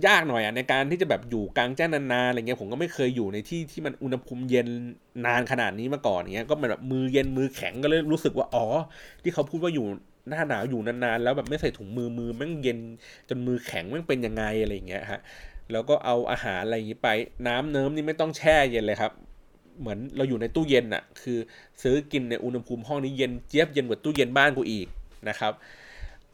[0.07, 4.67] ยากหน่อยอะในการที่จะแบบอยู่กลางแจ้งนานๆอะไรเงี้ยผมก็ไม่เคยอยู่ในที่ที่มันอุณหภูมิเย็น
[5.25, 8.65] นานขนาดนี้มาก่อนเงี้ยก็มันแบบมือเย็นมือแข็งก็เลยรู้สึกว่าอ๋อ
[9.23, 9.85] ที่เขาพูดว่าอยู่
[10.29, 12.79] หน้าหนาวอยู่นานๆแล้วแบบไม่ใส่ถุงมือมือแม่งเย็น
[13.29, 15.19] จนมือแข็งแม่งเป็นยังไงอะไรเงี้ยฮะ
[15.71, 17.09] แล้วก็เอาอาหารอะไรอย่างนี้ไป
[17.47, 19.11] น้ำเนิ้มนี่ไม่ต้องแช่เย็นเลยครับ
[19.79, 21.37] เหมือนเราอยู่ในตู้เย็นอะคือ
[21.83, 24.87] ซื้อกินในอุณหภูมิห้องนี้เย็นเจี๊ยบเย็นกว่าตู้เย็นบ้านกูอีก
[25.29, 25.53] นะครับ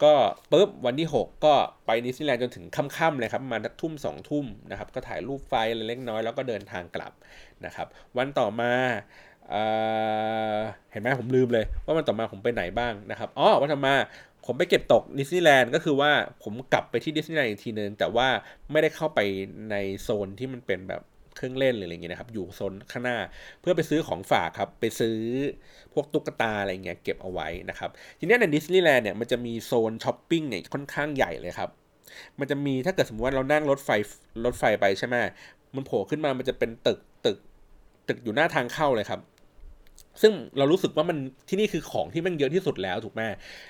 [0.04, 0.14] ก็
[0.52, 7.12] ปุ๊บวันที่ 6 ก็ไปดิสนีแลนด์จนถึงค่ำๆเลยครับมาทุ่มสองทุ่มนะครับก็ถ่ายรูปไฟอะไรเล็กน้อยแล้วก็เดินทางกลับ
[7.66, 8.72] นะครับ วันต่อมา
[9.50, 13.96] เเห็นไหมผมลืมเลย ว่าวันต่อมาผมไปไหนบ้างนะครับอ๋อวันต่อมา
[14.46, 16.12] ผมไปเก็บตกดิสนีย์แลนด์ก็คือว่า
[16.44, 18.28] ผมกลับไปที่ดิสนีย์แลนด์อีกทีนึงแต่ว่า
[18.72, 19.20] ไม่ได้เข้าไป
[19.72, 21.02] ในโซนที่มันเป็นแบบ
[21.40, 23.18] เครื่องเล่นหรืออะไรเงี้ยนะครับ อยู่โซนข้างหน้า
[23.62, 25.18] เพื่อไปซื้อของฝากครับ ไปซื้อ
[25.94, 31.70] พวกตุ๊กตาอะไรเงี้ยเก็บเอาไว้นะครับ ทีนี้ในดิสนีย์แลนด์เนี่ยมันจะมีโซนช้อปปิ้งเนี่ยค่อนข้างใหญ่เลยครับ
[32.40, 33.90] มันจะมีถ้าเกิดสมมติว่าเรานั่งรถไฟ
[34.46, 35.16] รถไฟไปใช่ไหม
[35.76, 37.38] มันโผล่ขึ้นมามันจะเป็นตึกตึก
[38.08, 39.22] ตึกอยู่หน้าทางเข้าเลยครับ
[40.22, 41.18] ซึ่งเรารู้สึกว่ามัน
[41.50, 43.22] ที่นี่คือของที่มันเยอะที่สุดแล้วถูกไหม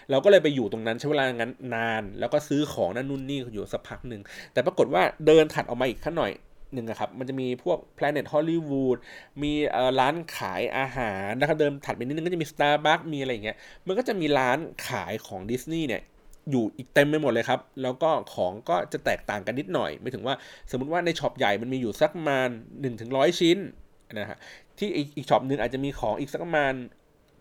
[0.09, 4.21] เราก็เลยไปอยู่ตรงนั้นใช้เวลางั้นนาน แล้วก็ซื้อของนั่นนู่นนี่อยู่สักพักหนึ่ง
[4.53, 6.31] แต่ปรากฏว่าเดินถัดออกมาอีกขั้นหน่อย
[6.73, 8.97] หนึ่งครับ มันจะมีพวก Planet Hollywood
[9.43, 9.53] มี
[9.99, 16.01] ร้านขายอาหารนะครับ เดินถัดไปนิดนึงก็จะมี Starbucks มีอะไรอย่างเงี้ย มันก็จะมีร้านขายของดิสนีย์เนี่ย
[16.51, 20.35] อยู่อีกเต็มไปหมดเลยครับ แล้วก็ของก็จะแตกต่างกันนิดหน่อย ไม่ถึงว่า
[20.71, 23.57] สมมติว่าในช็อปใหญ่มันมีอยู่สักประมาณ1นถึงร้อยชิ้น
[24.19, 24.37] นะฮะ
[24.77, 26.73] ที่อีกช็อปหนึ่งอาจจะมีของอีกสักประมาณ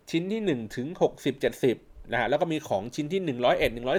[0.09, 0.87] ชิ้นที่1ถึง
[1.17, 3.31] 60 70 นะฮะแล้วก็มีของชิ้นที่ 101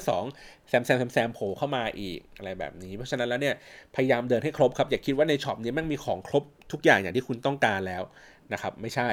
[0.07, 3.55] 102แซมแซมแซมแซมโผล่เข้ามาอีกอะไรแบบนี้ เพราะฉะนั้นแล้วเนี่ย
[3.95, 8.03] พยายามเดินให้ครบครับอย่าคิดว่าในช็อปนี้มันมีของครบทุกอย่างอย่างที่คุณต้องการแล้ว
[8.53, 9.09] นะครับไม่ใช่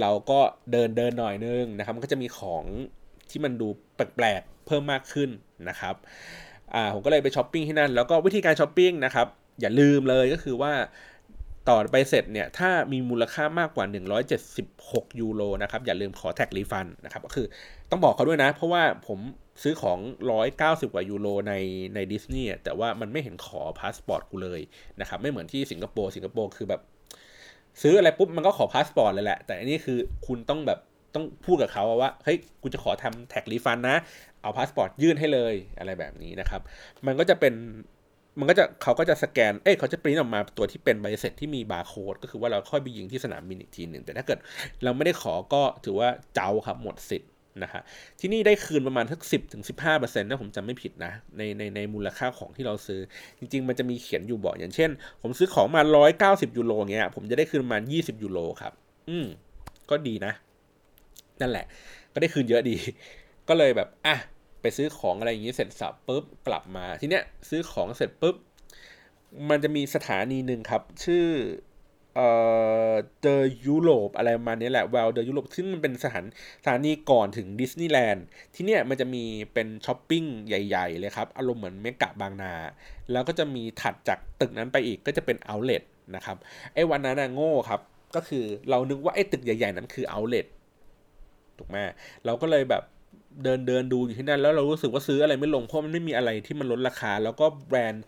[0.00, 0.38] เราก็
[0.72, 2.64] เดินเดินหน่อยนึงนะครับมันก็จะมีของ
[3.30, 5.30] ที่มันดูแปลกๆเพิ่มมากขึ้น
[5.68, 5.94] นะครับ
[6.74, 9.26] อ่าผมก็เลยไปช้อปปิ้งที่นั่นแล้วก็วิธีการช้อปปิ้งนะครับ
[9.60, 10.72] อย่าลืมเลยก็คือว่า
[11.68, 13.84] ต่อไปเสร็จเนี่ยถ้ามีมูลค่ามากกว่า
[14.52, 17.46] 176 ยูโรนะครับอย่าลืมขอ tax refund นะครับก็คือ
[17.90, 19.18] ต้องบอกเขาด้วยนะ เพราะว่าผม
[19.62, 19.98] ซื้อของ
[20.46, 21.54] 190 กว่ายูโรใน
[21.94, 24.60] ในดิสนีย์แต่ว่ามันไม่เห็นขอพาสปอร์ตกูเลย
[25.00, 26.80] นะครับไม่เหมือนที่สิงคโปร์สิงคโปร์คือแบบ
[27.82, 30.78] ซื้ออะไรปุ๊บมันก็ขอพาสปอร์ตเลยแหละ แต่อันนี้คือคุณต้องแบบ
[31.14, 33.96] ต้องพูดกับเขาว่าเฮ้ยกูจะขอทำ tax refund นะ
[34.42, 36.60] เอาพาสปอร์ตยื่นให้เลยอะไรแบบนี้นะครับ
[37.06, 37.54] มันก็จะเป็น
[38.38, 44.38] มันก็จะเขาก็จะสแกน เอ้ยเขาจะปริ้นออกมาตัวที่เป็นใบเสร็จที่มีบาร์โค้ดก็คือว่าเราค่อยไปยิงที่สนามบินอีกทีหนึ่งแต่ถ้าเกิด
[44.84, 47.30] เราไม่ได้ขอก็ถือว่าเจ้าครับหมดสิทธิ์
[47.62, 47.82] นะฮะ
[48.20, 53.00] ที่นี่ได้คืนประมาณทักสิบถึงสิบห้าเปอร์เซ็นต์นะผมจำไม่ผิดนะในในในมูลค่าของที่เราซื้อ
[53.38, 54.90] จริง ๆ มันจะมีเขียนอยู่บอกอย่างเช่น
[55.22, 58.72] ผมซื้อของมาร้อยเก้าสิบยูโรเงี้ยผมจะได้คืนประมาณยี่สิบยูโรครับ
[59.10, 59.26] อืม
[59.90, 60.32] ก็ดีนะ
[61.40, 61.64] นั่นแหละ
[62.12, 62.76] ก็ได้คืนเยอะดี
[63.48, 64.16] ก็เลยแบบอะ
[64.66, 68.36] ไปซื้อของอะไรอย่างนี้เสร็จสรรพปุ๊บกลับมา ทีเนี้ยซื้อของเสร็จปุ๊บ
[69.48, 71.26] มันจะมีสถานีหนึ่งครับ ชื่อ
[72.14, 72.28] เอ่
[72.90, 73.36] อเดอ
[73.66, 76.24] ยุโรปอะไรประมาณนี้แหละว l ลเดยุโรปซึ่งมันเป็นสถาน
[76.62, 82.52] สถานีก่อนถึงดิสนีย์แลนด์ที่เนี่ยมันจะมีเป็นช้อปปิ้งใหญ่ ๆ เลยครับ อารมณ์เหมือนเมกะบางนา
[83.12, 85.82] แล้วก็จะมีถัดจากตึกนั้นไปอีกก็จะเป็นเอาเล t
[86.14, 86.36] นะครับ
[86.74, 87.80] ไอ้วันนั้นนะโง่ครับ
[88.14, 90.46] ก็คือเรานึกว่าไอ้ตึกใหญ่ ๆ นั้นคือเอาเล t
[91.58, 91.76] ถูกไหม
[92.24, 92.82] เราก็เลยแบบ
[93.44, 98.04] เดินเดินดูอยู่ที่นั่นแล้วเรารู้สึกว่าซื้ออะไรไม่ลงเพราะมันไม่มีอะไรที่มันลดราคา แล้วก็แบรนด์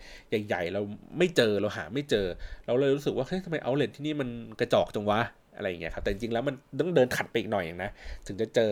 [0.47, 0.81] ใหญ่ ๆ เรา
[1.19, 2.27] ไม่เจอเราหาไม่เจอ
[2.67, 4.29] เราเลยรู้สึกว่าเฮ้ยทำไม outlet ที่นี่มัน
[4.61, 5.21] กระจอกจังวะ
[5.57, 7.91] อะไรอย่างเงี้ยครับแต่จริงๆแล้วมันต้องเดินถัดไปอีกหน่อยอย่างนะ
[8.27, 8.71] ถึงจะเจอ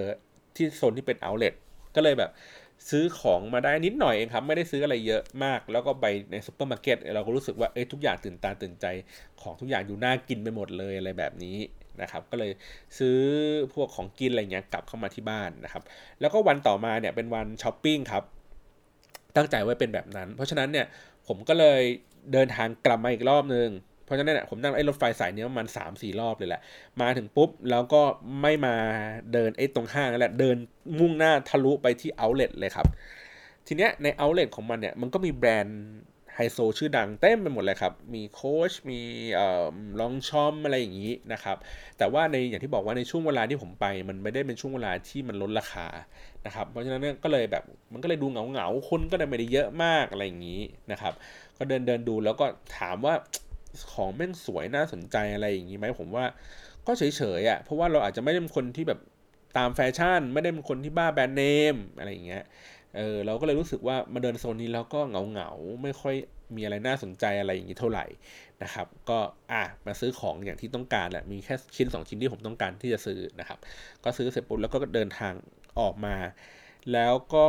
[0.57, 1.55] ที่โซนที่เป็น outlet
[1.95, 2.31] ก็เลยแบบ
[2.91, 8.87] ซื้อของมาได้นิดหน่อยเองครับ ไม่ได้ซื้ออะไรเยอะมาก แล้วก็ไปในซุปเปอร์มาร์เก็ตเราก็รู้สึกว่าเอ้ยทุกอย่างตื่นตาตื่นใจ
[9.41, 11.57] ของทุกอย่างอยู่น่ากินไปหมดเลยอะไรแบบนี้
[12.03, 12.51] นะครับก็เลย
[12.99, 13.18] ซื้อ
[13.74, 15.82] พวกของกินอะไรเงี้ยกลับเข้ามาที่บ้านนะครับ
[16.20, 18.24] แล้วก็วันต่อมาเนี่ยเป็นวันช้อปปิ้งครับ
[19.36, 20.86] ตั้งใจไว้เป็นแบบนั้น เพราะฉะนั้นเนี่ย
[21.26, 21.80] ผมก็เลย
[22.32, 23.70] เดินทางกลับมาอีกรอบนึง
[24.05, 26.61] เพราะฉะนั้นเนี่ยผมนั่งไอ้รถไฟสายนี้ประมาณสามสี่รอบเลยแหละ
[27.01, 28.03] มาถึงปุ๊บแล้วก็
[28.42, 28.74] ไม่มา
[29.32, 30.57] เดินไอ้ตรงห้างนั่นแหละ เดิน
[30.99, 32.86] มุ่งหน้าทะลุไปที่เอาเล t เลยครับ
[33.66, 35.80] ทีเนี้ยในเอาเล t ของมันเนี่ยมันก็มีแบรนด์
[36.37, 39.01] ไฮโซชื่อดังเต็มไปหมดเลยครับ มีโค้ช มี
[40.01, 41.57] ลองชอมอะไรอย่างนี้นะครับ
[41.99, 45.87] แต่ว่าในอย่างที่บอกว่าในช่วงเวลาที่ผมไป มันไม่ได้เป็นช่วงเวลาที่มันลดราคา
[46.47, 50.62] นะครับ เพราะฉะนั้นก็เลยแบบมันก็เลยดูเหงาเหงาคนก็เลยไม่ได้เยอะมากอะไรอย่างนี้
[50.93, 51.12] นะครับ
[51.59, 52.47] ก็เดินเดินดูแล้วก็
[52.78, 53.14] ถามว่า
[53.93, 56.24] ของแม่งสวยน่าสนใจอะไรอย่างนี้ไหมผมว่า
[56.87, 57.03] ก็เฉ
[57.41, 59.01] ยๆอะ เพราะว่าเราอาจจะไม่ได้เป็นคนที่แบบ
[59.59, 61.43] ตามแฟชั่น ไม่ได้เป็นคนที่บ้าแบรนด์เน
[61.74, 62.45] มอะไรอย่างเงี้ย
[62.97, 65.51] เออเราก็เลยรู้สึกว่ามาเดินโซนนี้แล้วก็เหงาเหงา
[65.82, 66.14] ไม่ค่อย
[66.57, 68.05] มีอะไรน่าสนใจอะไรอย่างนี้เท่าไหร่
[68.62, 69.18] นะครับ ก็
[69.53, 73.59] อะมาซื้อของอย่างที่ต้องการแหละมีแค่ชิ้น 2 ชิ้นที่ผมต้องการที่จะซื้อนะครับ
[74.05, 75.34] ก็ซื้อเสร็จปุ๊บแล้วก็เดินทาง
[75.80, 76.16] ออกมา
[76.92, 77.47] แล้วก็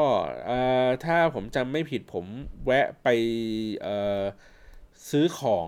[1.05, 2.25] ถ้าผมจำไม่ผิดผม
[2.65, 3.07] แวะไป
[5.09, 5.67] ซื้อของ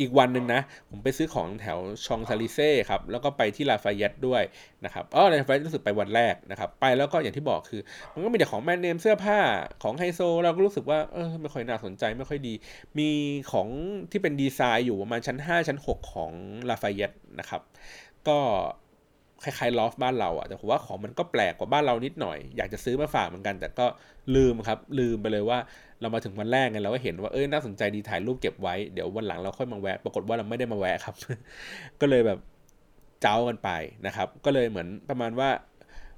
[0.00, 0.60] อีกวันหนึ่งนะ
[0.90, 4.42] ผมไปซื้อของแถวชองเซลิเซ่ครับ แล้วก็ไปที่ลาฟายเยตด้วย
[4.84, 7.80] นะครับอ๋อลาฟายเยตรู้สึกไปวันแรกนะครับ ไปแล้วก็อย่างที่บอกคือ
[8.12, 9.38] มันก็มีแต่ของแบรนด์เนมเสื้อผ้า
[9.82, 12.54] ของไฮโซ เราก็รู้สึกว่าเออไม่ค่อยน่าสนใจไม่ค่อยดี
[12.98, 13.08] มี
[13.52, 13.68] ของ
[14.10, 16.32] ที่เป็นดีไซน์อยู่ประมาณชั้น 5 ชั้น 6 ของ
[16.68, 17.60] ลาฟายเยตนะครับ
[18.28, 18.38] ก็
[19.44, 23.86] คล้ายๆลอฟท์บ้านเราอะแต่ผมว่าของมันก็แปลกกว่าบ้านเรานิดหน่อย อยากจะซื้อมาฝากเหมือนกัน แต่ก็
[24.34, 25.58] ลืมครับ ลืมไปเลยว่า
[26.00, 31.14] เรามาถึงวันแรกไงเราก็เห็นว่าเอ้ยน่าสนใจดีถ่ายรูปเก็บไว้เดี๋ยววันหลังเราค่อยมาแวะ ปรากฏว่าเราไม่ได้มาแวะครับ
[32.00, 32.38] ก็เลยแบบ
[33.22, 33.70] เจ๊ากันไป
[34.06, 35.50] นะครับ ก็เลยเหมือนประมาณว่า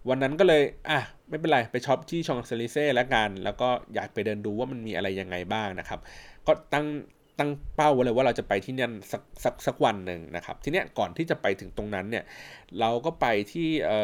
[0.08, 6.00] วันนั้นก็เลยอะไม่เป็นไรไปช็อปที่ชองเซลิเซ่แล้วกัน แล้วก็อยากไปเดินดูว่ามันมีอะไรยังไงบ้างนะครับ
[6.46, 6.86] ก็ตั้ง
[7.38, 12.24] ตั้งเป้าไว้เลยว่าเราจะไปที่นั่นสักสักสักวันหนึ่งนะครับทีเนี้ยก่อนที่จะไปถึงตรงนั้นเนี่ย
[12.80, 14.00] เราก็ไปที่เอ่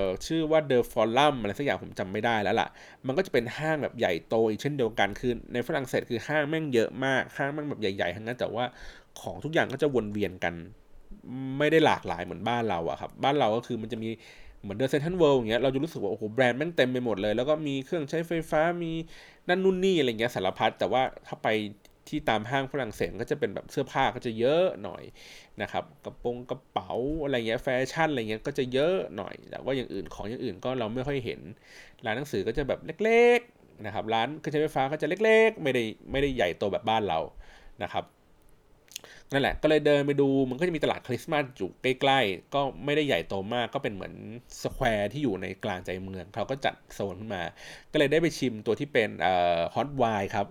[0.00, 2.68] อชื่อว่า The Forum อะไรสักอย่างผมจำไม่ได้แล้วล่ะ
[3.06, 8.64] มันก็จะเป็นห้างแบบใหญ่โตอีกเช่นเดียวกันคือในฝรั่งเศสคือห้างแม่งเยอะมากห้างแม่งแบบใหญ่ๆทั้งนั้นแต่ว่า
[9.20, 10.54] ของทุกอย่างก็จะวนเวียนกัน
[11.58, 14.10] ไม่ได้หลากหลายเหมือนบ้านเราอะครับบ้านเราก็คือมันจะมี
[14.62, 18.92] เหมือนเดอะเซ็นทรัลเวิลด์อย่างเงี้ยเราจะรู้สึกว่าโอ้โหแบรนด์แม่งเต็มไปหมดเลย แล้วก็มีเครื่องใช้ไฟฟ้ามี
[19.48, 21.48] นั่นนู่นนี่อะไรเงี้ยสารพัดแต่ว่าถ้าไป
[22.08, 25.02] ที่ตามห้างฝรั่งเศสก็จะเป็นแบบเสื้อผ้าก็จะเยอะหน่อย
[25.62, 26.92] นะครับกระโปรงกระเป๋า
[27.24, 31.40] อะไรเงี้ยแฟชั่นอะไรเงี้ยก็จะเยอะหน่อยแต่ว่าอย่างอื่นของอย่างอื่นก็เราไม่ค่อยเห็น
[32.04, 37.18] ร้านหนังสือก็จะแบบเล็กๆนะครับร้านเครื่องใช้ไฟฟ้าก็จะเล็กๆ ไม่ได้ไม่ได้ใหญ่โตแบบบ้านเรา
[37.82, 38.04] นะครับ
[39.32, 44.14] นั่นแหละก็เลยเดินไปดูมันก็จะมีตลาดคริสต์มาสอยู่ใกล้ๆ ก็ไม่ได้ใหญ่โตมากก็เป็นเหมือน
[44.62, 47.42] square ที่อยู่ในกลางใจเมืองเขาก็จัดโซนขึ้นมา
[47.92, 50.46] ก็เลยได้ไปชิมตัวที่เป็นเอ่อ hot wine ครับ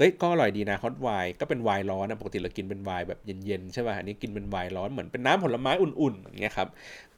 [0.00, 6.68] เฮ้ยก็อร่อยดีนะ hot wine ก็เป็นไวน์ร้อนนะปกติเรากินเป็นไวน์แบบเย็นๆใช่ป่ะอันนี้กินเป็นไวน์ร้อนเหมือนเป็นน้ำผลไม้อุ่นๆอย่างเงี้ยครับ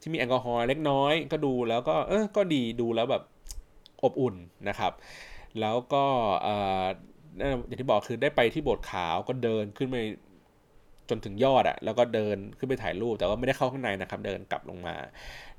[0.00, 3.22] ที่มีแอลกอฮอล์เล็กน้อย ก็ดูแล้วก็เออก็ดีดูแล้วแบบ
[4.04, 4.34] อบอุ่น
[4.68, 4.92] นะครับ
[5.60, 6.04] แล้วก็
[7.66, 9.96] อย่างที่บอกคือได้ไปที่โบสถ์ขาวก็เดินขึ้นไป
[11.12, 14.96] จนถึงยอดอะแล้วก็เดินขึ้นไปถ่ายรูป แต่ว่าไม่ได้เข้าข้างในนะครับ เดินกลับลงมา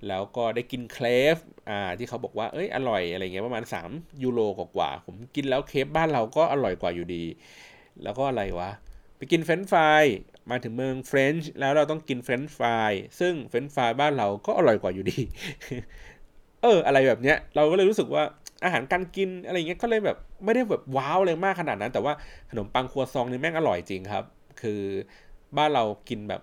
[0.07, 1.37] แล้วก็ได้กินเคลฟ
[1.69, 4.39] อ่าที่เขาบอกว่าเอ้ยอร่อยอะไรเงี้ยประมาณ 3 ยูโร
[4.77, 7.23] กว่าผมกินแล้วเคฟบ้านเราก็อร่อยกว่าอยู่ดี
[8.03, 8.71] แล้วก็อะไรวะ
[9.17, 10.03] ไปกินเฟรนฟราย
[10.51, 15.19] มาถึงเมือง French แล้วเราต้องกินเฟรนช์ฟรายซึ่งเฟรนช์ฟรายบ้านเราก็อร่อยกว่าอยู่ดี
[16.61, 18.23] เออ อะไรแบบเนี้ย เราก็เลยรู้สึกว่า
[18.65, 22.13] อาหารการกินอะไรเงี้ยก็เลยแบบไม่ได้แบบว้าวเลยมากขนาดนั้น แต่ว่า
[22.49, 24.23] ขนมปังครัวซองนี่แม่งอร่อยจริงครับ
[24.61, 24.81] คือ
[25.57, 26.41] บ้านเรากินแบบ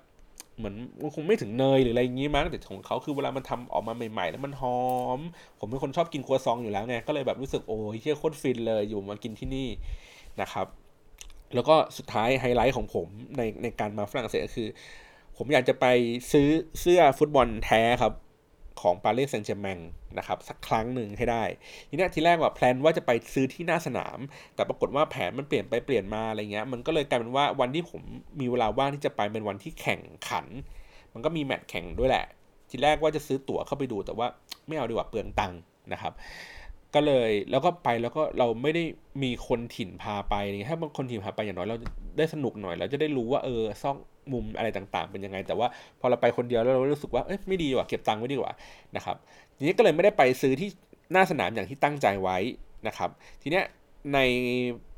[0.56, 4.80] เหมือนมันคงไม่ถึงเนยหรืออะไรอย่างงี้มั้งแต่ของเขาคือเวลามันทำออกมาใหม่ๆ แล้วมันหอ
[5.18, 5.20] ม
[5.58, 9.68] ผมเป็นคนชอบกินครัวซองอยู่แล้วไงก็เลยแบบรู้สึกโอ้ยเชี่ยโคตรฟินเลยอยู่มากินที่นี่
[10.40, 10.66] นะครับ
[11.54, 13.06] แล้วก็สุดท้ายไฮไลท์ของผม
[13.36, 14.68] ในในการมาฝรั่งเศสก็คือ
[15.36, 15.86] ผมอยากจะไป
[16.32, 16.48] ซื้อ
[16.80, 18.12] เสื้อฟุตบอลแท้ครับ
[18.80, 19.78] ของปารีสแซงต์แชร์กแมง
[20.18, 21.44] นะครับสักครั้งหนึ่งให้ได้
[21.88, 24.18] ทีนี้ทีแรกว่า plan ว่าจะไปซื้อที่หน้าสนาม
[24.54, 28.02] แต่ปรากฏว่าแผนมันเปลี่ยนไปเปลี่ยนมาอะไรเงี้ยมันก็เลยกลายเป็นว่าวันที่ผม
[28.40, 30.46] มีเวลาว่างที่จะไปเป็นวันที่แข่งขัน
[31.12, 32.26] มันก็มี match แข่งด้วยแหละ
[32.70, 34.26] ทีแรกว่าจะซื้อตั๋วเข้าไปดูแต่ว่า
[34.66, 35.58] ไม่เอาดีกว่าเปลืองตังค์
[35.92, 36.12] นะครับ
[36.94, 38.82] ก็เลยแล้วก็ไปแล้วก็เราไม่ได้
[39.22, 41.78] มีคนถิ่นพาไปอะไรเงี้ยถ้าคนถิ่นพาไปอย่างน้อยเรา
[42.18, 43.96] ได้สนุกหน่อยเราจะได้รู้ว่าเออซอก
[44.32, 45.68] มุมอะไรต่างๆ เป็นยังไง แต่ว่า
[46.00, 48.52] พอเราไปคนเดียวแล้วเรารู้สึกว่าเอ้ยไม่ดีว่ะเก็บตังค์ไว้ดีกว่า
[48.96, 49.16] นะครับ
[49.56, 50.68] ทีนี้ก็เลยไม่ได้ไปซื้อที่
[51.12, 52.38] หน้าสนามอย่างที่ตั้งใจไว้
[52.86, 53.10] นะครับ
[53.42, 53.64] ทีเนี้ย
[54.14, 54.18] ใน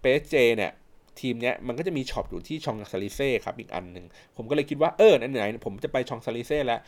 [0.00, 0.72] เปเจเนี่ย
[1.20, 6.80] ทีมเนี้ยมันก็จะมีช็อปอยู่ที่ชองซาลิเซ่ครับอีกอันหนึ่งผมก็เลยคิดว่าเออไหนๆผมจะไปชองซาลิเซ่แล้ว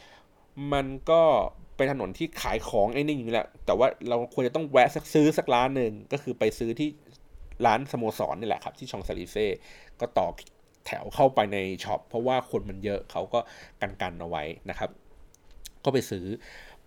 [0.73, 1.23] มันก็
[1.77, 6.89] เป็นถนนที่ขายของไอ้นี่อยู่แหละ แต่ว่าเราควรจะต้องแวะสักซื้อสักร้านหนึ่งก็คือไปซื้อที่
[7.67, 9.47] ร้านสโมสรนี่แหละครับ ที่ชองซาลิเซ่
[10.01, 10.29] ก็ต่อ
[10.87, 13.41] แถวเข้าไปใน shop เพราะว่าคนมันเยอะเขาก็
[13.81, 14.91] กันกันเอาไว้นะครับ
[15.85, 16.25] ก็ไปซื้อ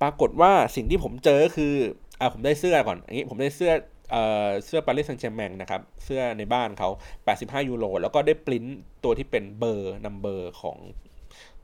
[0.02, 1.74] ปรากฏว่าสิ่งที่ผมเจอคือ
[2.20, 3.72] อ่าผมได้เสื้อก่อนอันนี้ผมได้เสื้อ
[4.12, 6.90] เอ่อเสื้อปารีสแซงต์แชร์กแมงนะครับ เสื้อในบ้านเขา
[7.30, 8.66] 85 ยูโร แล้วก็ได้ปริ้น
[9.04, 10.78] ตัวที่เป็นเบอร์ number ของ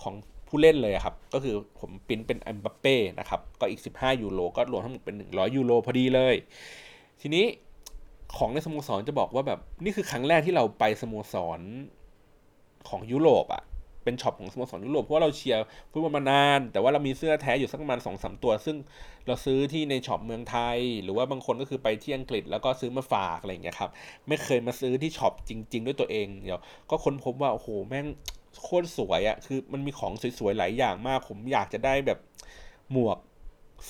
[0.01, 0.13] ของ
[0.55, 6.35] ผู้เล่นเลยครับ ก็คือผมปริ้นเป็นเอ็มบัปเป้นะครับ ก็อีก 15 ยูโรก็รวมทั้งหมดเป็น 100 ยูโรพอดีเลย
[7.21, 7.45] ทีนี้
[8.37, 11.59] ของในสโมสรจะบอกว่าแบบนี่คือครั้งแรกที่เราไปสโมสร
[12.89, 13.63] ของยุโรปอ่ะ
[14.03, 18.77] เป็น shop ของสโมสรยุโรปเพราะว่าเราเชียร์ฟุตบอลมานาน แต่ว่าเรามีเสื้อแท้อยู่สักประมาณสองสามตัว ซึ่ง
[19.27, 23.91] เราซื้อที่ใน shop เมืองไทย หรือว่าบางคนก็คือไปที่อังกฤษแล้วก็ซื้อมาฝากอะไรอย่างเงี้ยครับ
[24.27, 28.07] ไม่เคยมาซื้อที่ shop จริง ๆ ด้วยตัวเองเดี๋ยวก็ค้นพบว่าโอ้โหแม่ง
[28.61, 32.19] โคตรสวยอ่ะคือมันมีของสวยๆหลายอย่างมาก ผมอยากจะได้แบบ
[32.91, 33.17] หมวก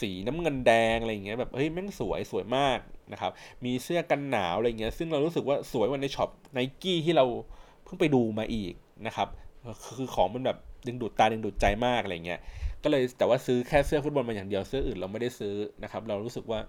[0.01, 2.79] สีน้ำเงินแดงอะไรเงี้ยแบบเฮ้ยแม่งสวยสวยมาก
[3.11, 3.31] นะครับ
[3.65, 7.25] มีเสื้อกันหนาวอะไรเงี้ยซึ่งเรารู้สึกว่าสวยกว่าใน shop ไนกี้ที่เรา
[7.83, 8.73] เพิ่งไปดูมาอีก
[9.07, 9.27] นะครับ
[9.97, 10.57] คือของมันแบบ
[10.87, 12.39] ดึงดูดตาดึงดูดใจมากอะไรเงี้ย
[12.83, 16.59] ก็เลยแต่ว่าซื้อแค่เสื้อฟุตบอลมาอย่างเดียวเสื้ออื่นเราไม่ได้ซื้อนะครับ เรารู้สึกว่า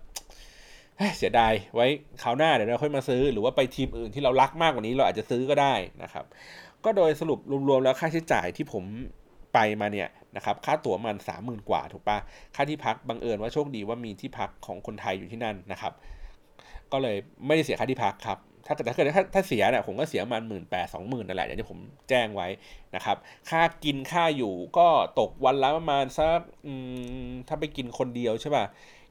[1.19, 1.87] เสียดายไว้
[2.23, 6.25] คราวหน้าเดี๋ยวเราค่อยมาซื้อ หรือว่าไปทีมอื่นที่เรารักมากกว่านี้เราอาจจะซื้อก็ได้นะครับ
[6.85, 8.85] ก็โดยสรุปรวมๆแล้วค่าใช้จ่ายที่ผม
[9.55, 12.19] ไปมาเนี่ยนะครับค่าตั๋วมันสามหมื่นกว่าถูกปะ
[12.57, 15.93] ค่าที่พักบังเอิญว่าโชคดีว่ามีที่พักของคนไทยอยู่ที่นั่นนะครับ
[16.93, 17.17] ก็เลย
[17.47, 21.79] ไม่ได้เสียค่าที่พักครับ ถ้าแต่ถ้าเกิดถ้าถ้าเสียเนี่ยผมก็เสียมันหมื่นแปดสองหมื่นนั่นแหละอย่างที่ผม
[22.09, 22.49] แจ้งไว้
[22.95, 23.17] นะครับ
[23.51, 24.87] ค่ากินค่าอยู่ก็
[25.21, 26.41] ตกวันละประมาณสัก
[27.49, 28.65] ถ้าไปกินคนเดียวใช่ป่ะ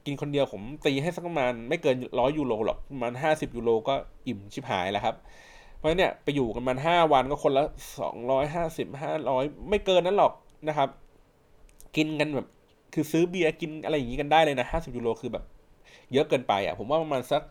[0.06, 3.94] กินคนเดียวผมตีให้สักประมาณไม่เกินร้อยยูโรหรอกประมาณห้าสิบยูโรก็
[4.26, 5.16] อิ่มชิบหายแล้วครับ
[5.84, 7.64] ราะเนี่ยไปอยู่กันมาห้าวันก็คนละ
[8.00, 10.32] สองร้อยห้าสิบห้าร้อยไม่เกินนั้นหรอก
[10.68, 10.88] นะครับ
[11.96, 12.46] กินกันแบบ
[12.94, 15.44] คือซื้อเบียร์กินอะไรอย่างนี้กันได้เลยนะห้าสิบยูโรคือแบบ
[16.12, 17.42] เยอะเกินไปอะ ผมว่าประมาณสัก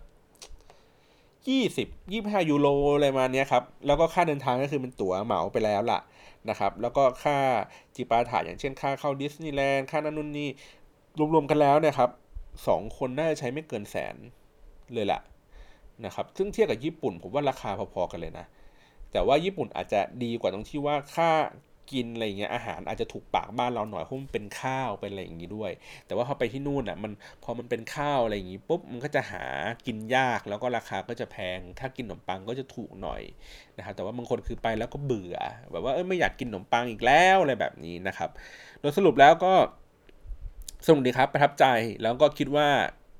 [1.49, 5.99] ยี่สิบยี่ห้ายูโรอะไรมาเนี้ยครับ แล้วก็ค่าเดินทางก็คือเป็นตั๋วเหมาไปแล้วล่ะ
[6.49, 7.37] นะครับ แล้วก็ค่า
[7.95, 10.49] จิปาถาอย่างเช่นค่าเข้าดิสนีย์แลนด์ค่านั่นนู่นนี่
[11.33, 12.09] รวมๆกันแล้วเนี่ยครับ
[12.67, 14.15] สองคนน่าจะใช้ไม่เกินแสน
[14.93, 15.19] เลยล่ะ
[16.05, 18.45] นะครับซึ่งเทียบกับญี่ปุ่นผมว่าราคาพอๆกันเลยนะ
[19.11, 21.29] แต่ว่าญี่ปุ่นอาจจะดีกว่าตรงที่ว่าค่า
[21.91, 25.71] กินอะไรเงี้ยอาหารอาจจะถูกปากบ้านเราหน่อยเพราะมันเป็นข้าวเป็นอะไรอย่างงี้ด้วย
[26.07, 27.11] แต่ว่าพอไปที่นู่นอะมัน
[27.43, 29.43] พอมันเป็นข้าวอะไรอย่างงี้ปุ๊บมันก็จะหา
[29.85, 33.21] กินยากแล้วก็ราคาก็จะแพง ถ้ากินขนมปังก็จะถูกหน่อย
[33.77, 35.37] นะครับแต่ว่าบางคนคือไปแล้วก็เบื่อ
[35.71, 38.29] แบบว่าเออไม่อยากกินขนมปังอีกแล้วอะไรแบบนี้นะครับ
[38.79, 39.53] โดยสรุปแล้วก็
[40.87, 41.65] สนุกดีครับประทับใจ
[42.01, 42.67] แล้วก็คิดว่า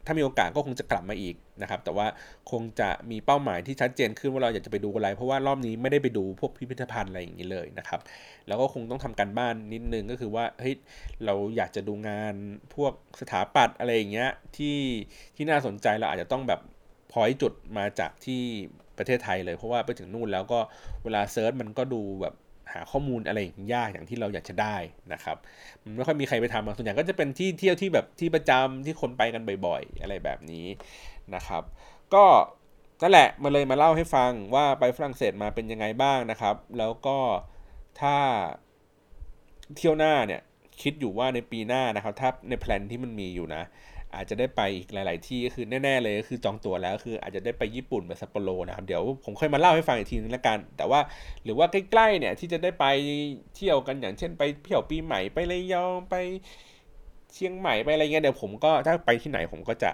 [0.05, 2.07] ถ้ามีโอกาสก็คงจะกลับมาอีกนะครับ แต่ว่า
[2.51, 7.99] คงจะมีเป้าหมายที่ชัดเจนขึ้นว่าเราอยากจะไปดูอะไร เพราะว่ารอบนี้ไม่ได้ไปดูพวกพิพิธภัณฑ์อะไรอย่างนี้เลยนะครับ
[8.47, 10.75] แล้วก็คงต้องทำการบ้านนิดนึงก็คือว่าเฮ้ย
[11.25, 12.33] เราอยากจะดูงาน
[12.75, 14.77] พวกสถาปัตย์อะไรอย่างเงี้ยที่
[15.35, 16.61] ที่น่าสนใจเราอาจจะต้องแบบ
[17.11, 18.41] พอยจุดมาจากที่
[18.97, 20.59] ประเทศไทยเลย เพราะว่าไปถึงนู่นแล้วก็
[21.03, 22.33] เวลา search มันก็ดูแบบ
[22.73, 23.39] หาข้อมูลอะไร
[23.73, 24.77] ยากอย่างที่เราอยากจะได้
[25.13, 25.37] นะครับ
[25.83, 30.65] มันไม่ค่อยมีใครไปทำส่วนใหญ่ก็จะเป็นที่เที่ยวที่แบบที่ประจำที่คนไปกันบ่อยๆ อะไรแบบนี้
[31.35, 31.63] นะครับ
[32.13, 32.25] ก็
[33.01, 37.17] นั่นแหละมาเลยมาเล่าให้ฟังว่าไปฝรั่งเศสมาเป็นยังไงบ้างนะครับ แล้วก็
[38.01, 38.15] ถ้า
[39.75, 40.41] เที่ยวหน้าเนี่ย
[40.81, 43.63] คิดอยู่ว่าในปีหน้านะครับ ถ้าใน plan ที่มันมีอยู่นะ
[44.15, 50.99] อาจจะได้ไปอีกหลาย ๆ ที่ก็คือแน่ ๆ เลยก็คือจองตั๋วแล้วคืออาจจะได้ไปญี่ปุ่นแบบซัปโปโรนะครับเดี๋ยวผมค่อยมาเล่าให้ฟังอีกทีนึงแล้วกัน แต่ว่า
[51.43, 52.85] หรือว่าใกล้ ๆ เนี่ยที่จะได้ไป
[53.55, 56.15] เที่ยวกันอย่างเช่น ไปเที่ยวปีใหม่ไประยองไป
[57.33, 59.89] เชียงใหม่ไปอะไรเงี้ยเดี๋ยวผมก็ถ้าไปที่ไหนผมก็จะ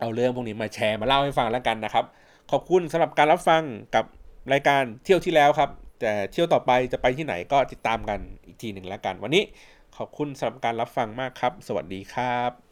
[0.00, 2.04] เอาเรื่องพวกนี้มาแชร์มาเล่าให้ฟังแล้วกันนะครับ
[2.50, 3.62] ขอบคุณสำหรับการรับฟัง
[3.94, 4.04] กับ
[4.52, 5.70] รายการเที่ยวที่แล้วครับ
[6.00, 9.44] แต่เที่ยวต่อไปจะไปที่ไหนก็ติดตามกันอีกทีหนึ่งแล้วกัน วันนี้
[9.96, 12.67] ขอบคุณสำหรับการรับฟังมากครับ สวัสดีครับ